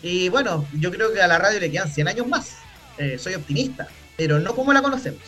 Y 0.01 0.29
bueno, 0.29 0.65
yo 0.73 0.91
creo 0.91 1.13
que 1.13 1.21
a 1.21 1.27
la 1.27 1.37
radio 1.37 1.59
le 1.59 1.69
quedan 1.69 1.89
100 1.89 2.07
años 2.07 2.27
más. 2.27 2.55
Eh, 2.99 3.17
soy 3.17 3.33
optimista, 3.33 3.87
pero 4.17 4.39
no 4.39 4.53
como 4.55 4.73
la 4.73 4.81
conocemos. 4.81 5.21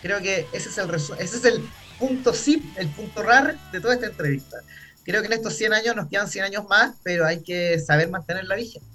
Creo 0.00 0.20
que 0.20 0.46
ese 0.52 0.70
es 0.70 0.78
el, 0.78 0.90
ese 0.94 1.36
es 1.36 1.44
el 1.44 1.62
punto 1.98 2.32
zip, 2.32 2.64
el 2.76 2.88
punto 2.88 3.22
rar 3.22 3.56
de 3.70 3.80
toda 3.80 3.94
esta 3.94 4.06
entrevista. 4.06 4.56
Creo 5.04 5.20
que 5.20 5.26
en 5.26 5.34
estos 5.34 5.54
100 5.54 5.74
años 5.74 5.94
nos 5.94 6.08
quedan 6.08 6.26
100 6.26 6.46
años 6.46 6.64
más, 6.68 6.96
pero 7.02 7.26
hay 7.26 7.42
que 7.42 7.78
saber 7.78 8.08
mantenerla 8.08 8.56
vigente. 8.56 8.86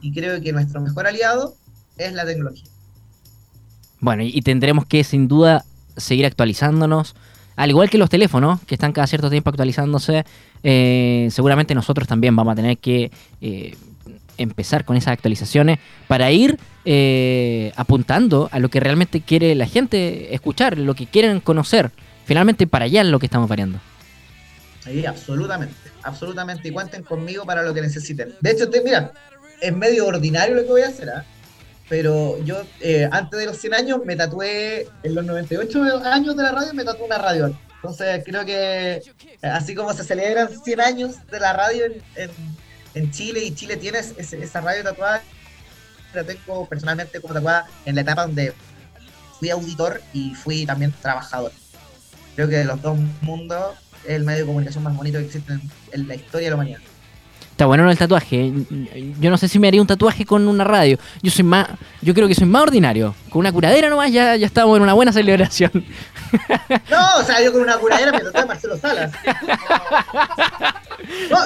Y 0.00 0.12
creo 0.12 0.40
que 0.42 0.52
nuestro 0.52 0.80
mejor 0.80 1.06
aliado 1.06 1.54
es 1.96 2.12
la 2.12 2.26
tecnología. 2.26 2.68
Bueno, 4.00 4.24
y 4.24 4.42
tendremos 4.42 4.84
que 4.84 5.04
sin 5.04 5.28
duda 5.28 5.64
seguir 5.96 6.26
actualizándonos. 6.26 7.14
Al 7.54 7.70
igual 7.70 7.88
que 7.88 7.98
los 7.98 8.10
teléfonos, 8.10 8.60
que 8.62 8.74
están 8.74 8.92
cada 8.92 9.06
cierto 9.06 9.30
tiempo 9.30 9.50
actualizándose, 9.50 10.24
eh, 10.64 11.28
seguramente 11.30 11.74
nosotros 11.74 12.08
también 12.08 12.34
vamos 12.34 12.52
a 12.52 12.56
tener 12.56 12.78
que 12.78 13.12
eh, 13.40 13.76
empezar 14.38 14.84
con 14.84 14.96
esas 14.96 15.12
actualizaciones 15.12 15.78
para 16.08 16.30
ir 16.30 16.58
eh, 16.84 17.72
apuntando 17.76 18.48
a 18.52 18.58
lo 18.58 18.68
que 18.68 18.80
realmente 18.80 19.20
quiere 19.20 19.54
la 19.54 19.66
gente 19.66 20.34
escuchar, 20.34 20.78
lo 20.78 20.94
que 20.94 21.06
quieren 21.06 21.40
conocer. 21.40 21.90
Finalmente 22.24 22.66
para 22.66 22.86
allá 22.86 23.02
es 23.02 23.08
lo 23.08 23.18
que 23.18 23.26
estamos 23.26 23.48
variando. 23.48 23.78
Sí, 24.84 25.06
absolutamente, 25.06 25.74
absolutamente. 26.02 26.68
Y 26.68 26.72
cuenten 26.72 27.02
conmigo 27.02 27.44
para 27.44 27.62
lo 27.62 27.72
que 27.72 27.82
necesiten. 27.82 28.34
De 28.40 28.50
hecho, 28.50 28.68
mira, 28.84 29.12
es 29.60 29.74
medio 29.74 30.06
ordinario 30.06 30.56
lo 30.56 30.62
que 30.62 30.68
voy 30.68 30.82
a 30.82 30.88
hacer, 30.88 31.08
¿ah? 31.10 31.24
pero 31.88 32.42
yo 32.44 32.62
eh, 32.80 33.08
antes 33.10 33.38
de 33.38 33.46
los 33.46 33.58
100 33.58 33.74
años 33.74 34.00
me 34.04 34.16
tatué, 34.16 34.88
en 35.02 35.14
los 35.14 35.24
98 35.24 36.02
años 36.04 36.36
de 36.36 36.42
la 36.42 36.52
radio 36.52 36.74
me 36.74 36.84
tatué 36.84 37.04
una 37.04 37.18
radio. 37.18 37.56
Entonces 37.76 38.22
creo 38.24 38.44
que 38.44 38.94
eh, 38.94 39.02
así 39.42 39.74
como 39.74 39.92
se 39.92 40.04
celebran 40.04 40.48
100 40.48 40.80
años 40.80 41.16
de 41.30 41.40
la 41.40 41.52
radio 41.52 41.84
en 42.16 42.30
Chile 43.10 43.44
y 43.44 43.54
Chile 43.54 43.76
tiene 43.76 43.98
esa 43.98 44.60
radio 44.60 44.82
tatuada 44.82 45.22
la 46.14 46.24
tengo 46.24 46.66
personalmente 46.66 47.20
como 47.20 47.34
tatuada 47.34 47.66
en 47.84 47.94
la 47.94 48.02
etapa 48.02 48.22
donde 48.22 48.52
fui 49.38 49.50
auditor 49.50 50.00
y 50.12 50.34
fui 50.34 50.66
también 50.66 50.92
trabajador. 51.00 51.52
Creo 52.34 52.48
que 52.48 52.56
de 52.56 52.64
los 52.64 52.80
dos 52.80 52.98
mundos 53.20 53.74
es 54.04 54.10
el 54.10 54.24
medio 54.24 54.40
de 54.40 54.46
comunicación 54.46 54.84
más 54.84 54.96
bonito 54.96 55.18
que 55.18 55.26
existe 55.26 55.58
en 55.92 56.08
la 56.08 56.14
historia 56.14 56.46
de 56.46 56.50
la 56.50 56.56
humanidad. 56.56 56.80
Está 57.50 57.66
bueno 57.66 57.88
el 57.90 57.98
tatuaje. 57.98 58.50
Yo 59.20 59.30
no 59.30 59.36
sé 59.36 59.46
si 59.46 59.58
me 59.58 59.68
haría 59.68 59.80
un 59.80 59.86
tatuaje 59.86 60.24
con 60.24 60.48
una 60.48 60.64
radio. 60.64 60.98
Yo 61.22 61.30
soy 61.30 61.44
más, 61.44 61.68
yo 62.00 62.14
creo 62.14 62.26
que 62.26 62.34
soy 62.34 62.46
más 62.46 62.62
ordinario. 62.62 63.14
Con 63.28 63.40
una 63.40 63.52
curadera 63.52 63.90
nomás 63.90 64.10
ya, 64.10 64.36
ya 64.36 64.46
estamos 64.46 64.74
en 64.76 64.82
una 64.82 64.94
buena 64.94 65.12
celebración. 65.12 65.70
No, 66.90 67.16
o 67.18 67.22
sea, 67.22 67.42
yo 67.42 67.52
con 67.52 67.62
una 67.62 67.76
curadera 67.76 68.12
me 68.12 68.20
tatué 68.20 68.40
a 68.40 68.46
Marcelo 68.46 68.76
Salas. 68.76 69.12
No, 71.30 71.38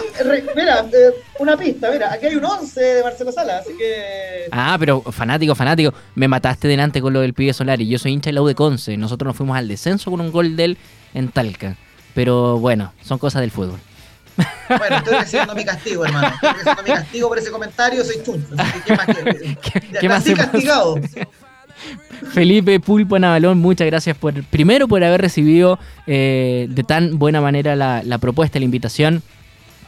mira, 0.55 0.85
eh, 0.93 1.15
una 1.39 1.57
pista, 1.57 1.91
mira, 1.91 2.13
aquí 2.13 2.27
hay 2.27 2.37
un 2.37 2.45
11 2.45 2.81
de 2.81 3.03
Marcelo 3.03 3.33
Salas, 3.33 3.63
así 3.63 3.77
que... 3.77 4.49
Ah, 4.53 4.77
pero 4.79 5.03
fanático, 5.03 5.55
fanático. 5.55 5.95
Me 6.15 6.29
mataste 6.29 6.69
delante 6.69 7.01
con 7.01 7.13
lo 7.13 7.21
del 7.21 7.35
pibe 7.35 7.53
Solari. 7.53 7.89
Yo 7.89 7.99
soy 7.99 8.13
hincha 8.13 8.31
de 8.31 8.35
la 8.35 8.43
U 8.43 8.47
de 8.47 8.55
Conce. 8.55 8.97
Nosotros 8.97 9.29
nos 9.29 9.37
fuimos 9.37 9.57
al 9.57 9.69
descenso 9.69 10.11
con 10.11 10.21
un 10.21 10.31
gol 10.31 10.57
de 10.57 10.65
él 10.65 10.79
en 11.15 11.31
Talca. 11.31 11.77
Pero 12.15 12.59
bueno, 12.59 12.93
son 13.03 13.19
cosas 13.19 13.41
del 13.41 13.51
fútbol. 13.51 13.79
Bueno, 14.69 14.97
estoy 14.97 15.15
recibiendo 15.15 15.55
mi 15.55 15.65
castigo, 15.65 16.05
hermano. 16.05 16.29
Estoy 16.29 16.51
recibiendo 16.51 16.83
mi 16.83 16.91
castigo 16.91 17.29
por 17.29 17.39
ese 17.39 17.51
comentario, 17.51 18.05
soy 18.05 18.23
chuncho. 18.23 18.55
¿Qué 18.85 18.97
más, 18.97 19.07
¿Qué, 20.01 20.09
más 20.09 20.25
castigado. 20.25 20.97
Felipe 22.33 22.81
Pulpo 22.81 23.19
Navalón, 23.19 23.59
muchas 23.59 23.87
gracias 23.87 24.17
por 24.17 24.43
primero 24.45 24.89
por 24.89 25.03
haber 25.05 25.21
recibido 25.21 25.79
eh, 26.07 26.67
de 26.71 26.85
tan 26.85 27.19
buena 27.19 27.41
manera 27.41 27.77
la, 27.77 28.03
la, 28.05 28.19
propuesta, 28.19 28.59
la 28.59 28.65
invitación, 28.65 29.23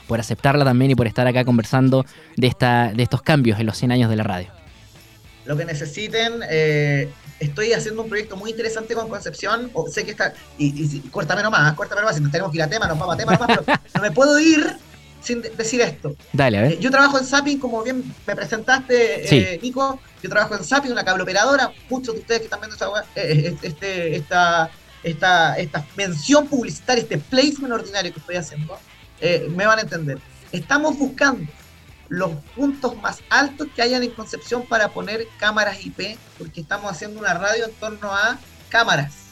por 0.06 0.20
aceptarla 0.20 0.64
también 0.64 0.90
y 0.90 0.94
por 0.94 1.06
estar 1.06 1.26
acá 1.26 1.44
conversando 1.44 2.04
de, 2.36 2.46
esta, 2.46 2.92
de 2.92 3.02
estos 3.02 3.22
cambios 3.22 3.58
en 3.60 3.66
los 3.66 3.76
100 3.76 3.92
años 3.92 4.10
de 4.10 4.16
la 4.16 4.24
radio. 4.24 4.48
Lo 5.46 5.56
que 5.56 5.64
necesiten, 5.64 6.40
eh, 6.50 7.08
estoy 7.40 7.72
haciendo 7.72 8.02
un 8.02 8.08
proyecto 8.08 8.36
muy 8.36 8.50
interesante 8.50 8.94
con 8.94 9.08
Concepción. 9.08 9.70
O, 9.72 9.88
sé 9.88 10.04
que 10.04 10.10
está. 10.10 10.34
Y, 10.58 10.66
y, 10.66 11.00
córtame 11.10 11.42
nomás, 11.42 11.72
córtame 11.74 12.02
nomás. 12.02 12.16
Si 12.16 12.22
nos 12.22 12.30
tenemos 12.30 12.52
que 12.52 12.58
ir 12.58 12.62
a 12.62 12.68
tema, 12.68 12.86
nos 12.86 12.98
vamos 12.98 13.14
a 13.14 13.18
tema 13.18 13.32
nomás. 13.32 13.58
Pero 13.64 13.78
no 13.94 14.02
me 14.02 14.10
puedo 14.10 14.38
ir 14.38 14.66
sin 15.20 15.42
decir 15.42 15.80
esto. 15.80 16.14
Dale, 16.32 16.58
a 16.58 16.62
ver. 16.62 16.72
Eh, 16.72 16.78
yo 16.80 16.90
trabajo 16.90 17.18
en 17.18 17.24
Zapping, 17.24 17.58
como 17.58 17.82
bien 17.82 18.14
me 18.26 18.36
presentaste, 18.36 19.54
eh, 19.54 19.58
Nico. 19.62 20.00
Yo 20.22 20.28
trabajo 20.28 20.56
en 20.56 20.64
Zapping, 20.64 20.92
una 20.92 21.04
cable 21.04 21.22
operadora. 21.22 21.72
Muchos 21.88 22.14
de 22.14 22.20
ustedes 22.20 22.40
que 22.40 22.44
están 22.46 22.60
viendo 22.60 22.76
esta, 22.76 22.88
eh, 23.16 23.56
este, 23.62 24.16
esta, 24.16 24.70
esta, 25.02 25.58
esta 25.58 25.86
mención 25.96 26.46
publicitaria, 26.46 27.02
este 27.02 27.18
placement 27.18 27.72
ordinario 27.72 28.12
que 28.12 28.20
estoy 28.20 28.36
haciendo, 28.36 28.78
me 29.50 29.66
van 29.66 29.78
a 29.78 29.82
entender. 29.82 30.18
Estamos 30.52 30.96
buscando 30.96 31.50
los 32.08 32.30
puntos 32.56 32.96
más 33.02 33.18
altos 33.28 33.68
que 33.74 33.82
hayan 33.82 34.02
en 34.02 34.10
Concepción 34.10 34.64
para 34.66 34.88
poner 34.88 35.26
cámaras 35.38 35.84
IP, 35.84 36.16
porque 36.38 36.60
estamos 36.60 36.90
haciendo 36.90 37.20
una 37.20 37.34
radio 37.34 37.66
en 37.66 37.72
torno 37.72 38.14
a 38.14 38.38
cámaras. 38.70 39.27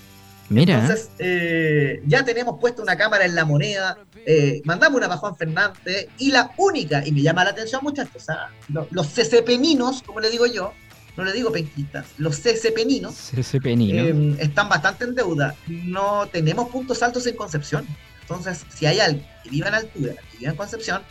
Mira. 0.48 0.80
Entonces, 0.80 1.10
eh, 1.18 2.02
ya 2.06 2.24
tenemos 2.24 2.58
puesto 2.60 2.82
una 2.82 2.96
cámara 2.96 3.24
en 3.24 3.34
la 3.34 3.44
moneda, 3.44 3.98
eh, 4.24 4.60
mandamos 4.64 4.98
una 4.98 5.08
para 5.08 5.18
Juan 5.18 5.36
Fernández, 5.36 6.08
y 6.18 6.30
la 6.30 6.52
única, 6.56 7.04
y 7.04 7.12
me 7.12 7.22
llama 7.22 7.44
la 7.44 7.50
atención 7.50 7.82
muchachos, 7.82 8.26
los, 8.68 8.90
los 8.92 9.08
CCPeninos, 9.08 10.02
como 10.02 10.20
le 10.20 10.30
digo 10.30 10.46
yo, 10.46 10.72
no 11.16 11.24
le 11.24 11.32
digo 11.32 11.50
penquistas, 11.50 12.06
los 12.18 12.38
CCPeninos 12.38 13.32
eh, 13.34 14.36
están 14.38 14.68
bastante 14.68 15.04
en 15.04 15.14
deuda. 15.14 15.54
No 15.66 16.26
tenemos 16.30 16.68
puntos 16.68 17.02
altos 17.02 17.26
en 17.26 17.36
Concepción. 17.36 17.86
Entonces, 18.20 18.66
si 18.74 18.84
hay 18.84 19.00
alguien 19.00 19.26
que 19.42 19.48
viva 19.48 19.68
en 19.68 19.74
altura, 19.74 20.12
que 20.30 20.38
viva 20.38 20.50
en 20.50 20.56
Concepción, 20.56 21.02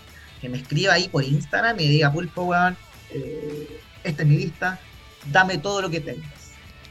que 0.41 0.48
me 0.48 0.60
escriba 0.60 0.93
ahí 0.93 1.08
por 1.08 1.24
Instagram 1.24 1.80
y 1.80 1.86
me 1.86 1.89
diga, 1.89 2.12
Pulpo, 2.12 2.43
weón, 2.43 2.78
esta 4.04 4.21
es 4.21 4.30
mi 4.30 4.38
lista, 4.38 4.80
dame 5.32 5.58
todo 5.58 5.82
lo 5.82 5.89
que 5.89 6.02
tengas. 6.02 6.44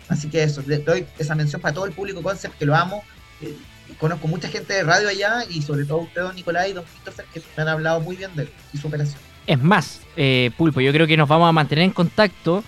Así 0.08 0.28
que 0.28 0.42
eso, 0.42 0.62
le 0.66 0.78
doy 0.78 1.06
esa 1.18 1.34
mención 1.34 1.60
para 1.60 1.74
todo 1.74 1.86
el 1.86 1.92
público 1.92 2.22
Concept, 2.22 2.58
que 2.58 2.66
lo 2.66 2.74
amo. 2.74 3.02
Eh, 3.40 3.56
conozco 3.98 4.28
mucha 4.28 4.48
gente 4.48 4.72
de 4.72 4.82
radio 4.82 5.08
allá 5.08 5.44
y 5.48 5.62
sobre 5.62 5.84
todo 5.84 5.98
usted, 5.98 6.22
don 6.22 6.34
Nicolás 6.34 6.68
y 6.68 6.72
don 6.72 6.84
Christopher, 6.84 7.26
que 7.32 7.42
me 7.56 7.62
han 7.62 7.68
hablado 7.68 8.00
muy 8.00 8.16
bien 8.16 8.30
de 8.34 8.44
él 8.44 8.50
y 8.72 8.78
su 8.78 8.88
operación. 8.88 9.18
Es 9.46 9.62
más, 9.62 10.00
eh, 10.16 10.50
Pulpo, 10.56 10.80
yo 10.80 10.92
creo 10.92 11.06
que 11.06 11.16
nos 11.16 11.28
vamos 11.28 11.48
a 11.48 11.52
mantener 11.52 11.84
en 11.84 11.90
contacto 11.90 12.64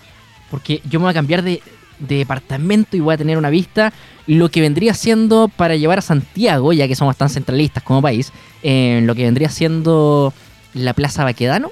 porque 0.49 0.81
yo 0.89 0.99
me 0.99 1.05
voy 1.05 1.11
a 1.11 1.15
cambiar 1.15 1.43
de, 1.43 1.61
de 1.99 2.17
departamento 2.17 2.95
y 2.95 2.99
voy 2.99 3.15
a 3.15 3.17
tener 3.17 3.37
una 3.37 3.49
vista 3.49 3.93
lo 4.27 4.49
que 4.49 4.61
vendría 4.61 4.93
siendo 4.93 5.47
para 5.47 5.75
llevar 5.75 5.99
a 5.99 6.01
Santiago, 6.01 6.73
ya 6.73 6.87
que 6.87 6.95
somos 6.95 7.15
tan 7.17 7.29
centralistas 7.29 7.83
como 7.83 8.01
país, 8.01 8.31
en 8.61 9.07
lo 9.07 9.15
que 9.15 9.23
vendría 9.23 9.49
siendo 9.49 10.33
la 10.73 10.93
Plaza 10.93 11.23
Baquedano, 11.23 11.71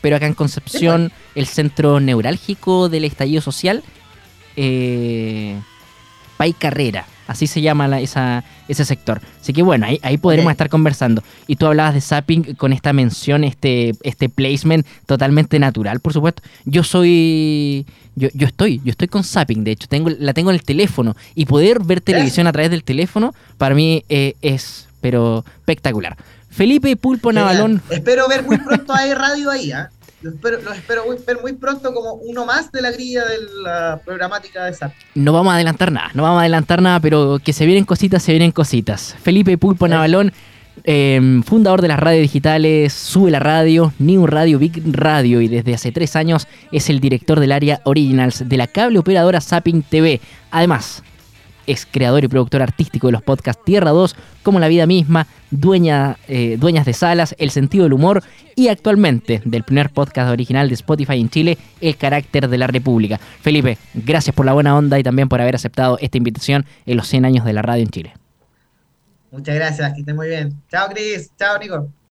pero 0.00 0.16
acá 0.16 0.26
en 0.26 0.34
Concepción, 0.34 1.12
el 1.34 1.46
centro 1.46 1.98
neurálgico 2.00 2.88
del 2.88 3.04
estallido 3.04 3.40
social, 3.40 3.82
eh, 4.56 5.58
Pay 6.36 6.52
Carrera, 6.54 7.06
así 7.26 7.46
se 7.46 7.60
llama 7.60 8.00
esa, 8.00 8.44
ese 8.68 8.84
sector. 8.84 9.20
Así 9.40 9.52
que 9.52 9.62
bueno, 9.62 9.86
ahí, 9.86 10.00
ahí 10.02 10.16
podremos 10.18 10.50
estar 10.50 10.68
conversando. 10.68 11.22
Y 11.46 11.56
tú 11.56 11.66
hablabas 11.66 11.94
de 11.94 12.00
Zapping 12.00 12.54
con 12.54 12.72
esta 12.72 12.92
mención, 12.92 13.44
este, 13.44 13.94
este 14.02 14.28
placement 14.28 14.86
totalmente 15.06 15.58
natural, 15.58 16.00
por 16.00 16.12
supuesto. 16.12 16.42
Yo 16.64 16.82
soy, 16.82 17.86
yo, 18.16 18.28
yo 18.34 18.46
estoy, 18.46 18.80
yo 18.84 18.90
estoy 18.90 19.08
con 19.08 19.24
Zapping, 19.24 19.64
de 19.64 19.72
hecho, 19.72 19.88
tengo, 19.88 20.10
la 20.10 20.34
tengo 20.34 20.50
en 20.50 20.56
el 20.56 20.62
teléfono 20.62 21.16
y 21.34 21.46
poder 21.46 21.82
ver 21.82 22.00
televisión 22.00 22.46
a 22.46 22.52
través 22.52 22.70
del 22.70 22.84
teléfono 22.84 23.34
para 23.58 23.74
mí 23.74 24.04
eh, 24.08 24.34
es, 24.42 24.88
pero 25.00 25.44
espectacular. 25.58 26.16
Felipe 26.50 26.94
Pulpo 26.96 27.32
Navalón. 27.32 27.82
Espero 27.90 28.28
ver 28.28 28.44
muy 28.44 28.58
pronto 28.58 28.92
a 28.92 29.12
Radio 29.14 29.50
ahí, 29.50 29.72
¿eh? 29.72 29.86
Lo 30.24 30.30
espero, 30.30 30.58
espero 30.72 31.04
ver 31.26 31.38
muy 31.42 31.52
pronto 31.52 31.92
como 31.92 32.14
uno 32.14 32.46
más 32.46 32.72
de 32.72 32.80
la 32.80 32.90
grilla 32.90 33.26
de 33.26 33.36
la 33.62 34.00
programática 34.02 34.64
de 34.64 34.72
SAP. 34.72 34.94
No 35.14 35.34
vamos 35.34 35.52
a 35.52 35.56
adelantar 35.56 35.92
nada, 35.92 36.12
no 36.14 36.22
vamos 36.22 36.38
a 36.38 36.40
adelantar 36.40 36.80
nada, 36.80 36.98
pero 36.98 37.38
que 37.44 37.52
se 37.52 37.66
vienen 37.66 37.84
cositas, 37.84 38.22
se 38.22 38.32
vienen 38.32 38.50
cositas. 38.50 39.14
Felipe 39.22 39.58
Pulpo 39.58 39.86
Navalón, 39.86 40.32
em, 40.84 41.42
fundador 41.42 41.82
de 41.82 41.88
las 41.88 42.00
radios 42.00 42.22
digitales 42.22 42.94
Sube 42.94 43.30
la 43.30 43.38
Radio, 43.38 43.92
New 43.98 44.26
Radio, 44.26 44.58
Big 44.58 44.82
Radio 44.96 45.42
y 45.42 45.48
desde 45.48 45.74
hace 45.74 45.92
tres 45.92 46.16
años 46.16 46.48
es 46.72 46.88
el 46.88 47.00
director 47.00 47.38
del 47.38 47.52
área 47.52 47.82
Originals 47.84 48.48
de 48.48 48.56
la 48.56 48.66
cable 48.66 49.00
operadora 49.00 49.42
Zapping 49.42 49.82
TV. 49.82 50.22
Además, 50.50 51.02
es 51.66 51.86
creador 51.90 52.24
y 52.24 52.28
productor 52.28 52.62
artístico 52.62 53.08
de 53.08 53.12
los 53.12 53.22
podcasts 53.22 53.62
Tierra 53.64 53.90
2, 53.90 54.16
como 54.42 54.60
La 54.60 54.68
Vida 54.68 54.86
Misma, 54.86 55.26
eh, 55.50 56.56
Dueñas 56.58 56.86
de 56.86 56.92
Salas, 56.92 57.34
El 57.38 57.50
Sentido 57.50 57.84
del 57.84 57.92
Humor 57.92 58.22
y 58.54 58.68
actualmente 58.68 59.42
del 59.44 59.62
primer 59.62 59.90
podcast 59.90 60.30
original 60.30 60.68
de 60.68 60.74
Spotify 60.74 61.20
en 61.20 61.30
Chile, 61.30 61.58
El 61.80 61.96
Carácter 61.96 62.48
de 62.48 62.58
la 62.58 62.66
República. 62.66 63.18
Felipe, 63.18 63.78
gracias 63.94 64.34
por 64.34 64.46
la 64.46 64.52
buena 64.52 64.76
onda 64.76 64.98
y 64.98 65.02
también 65.02 65.28
por 65.28 65.40
haber 65.40 65.54
aceptado 65.54 65.98
esta 66.00 66.18
invitación 66.18 66.64
en 66.86 66.96
los 66.96 67.08
100 67.08 67.24
años 67.24 67.44
de 67.44 67.52
la 67.52 67.62
radio 67.62 67.82
en 67.82 67.90
Chile. 67.90 68.14
Muchas 69.30 69.54
gracias, 69.54 69.92
que 69.94 70.00
estén 70.00 70.16
muy 70.16 70.28
bien. 70.28 70.62
Chao 70.70 70.88
Cris, 70.88 71.30
chao 71.36 71.58
Nico. 71.58 71.88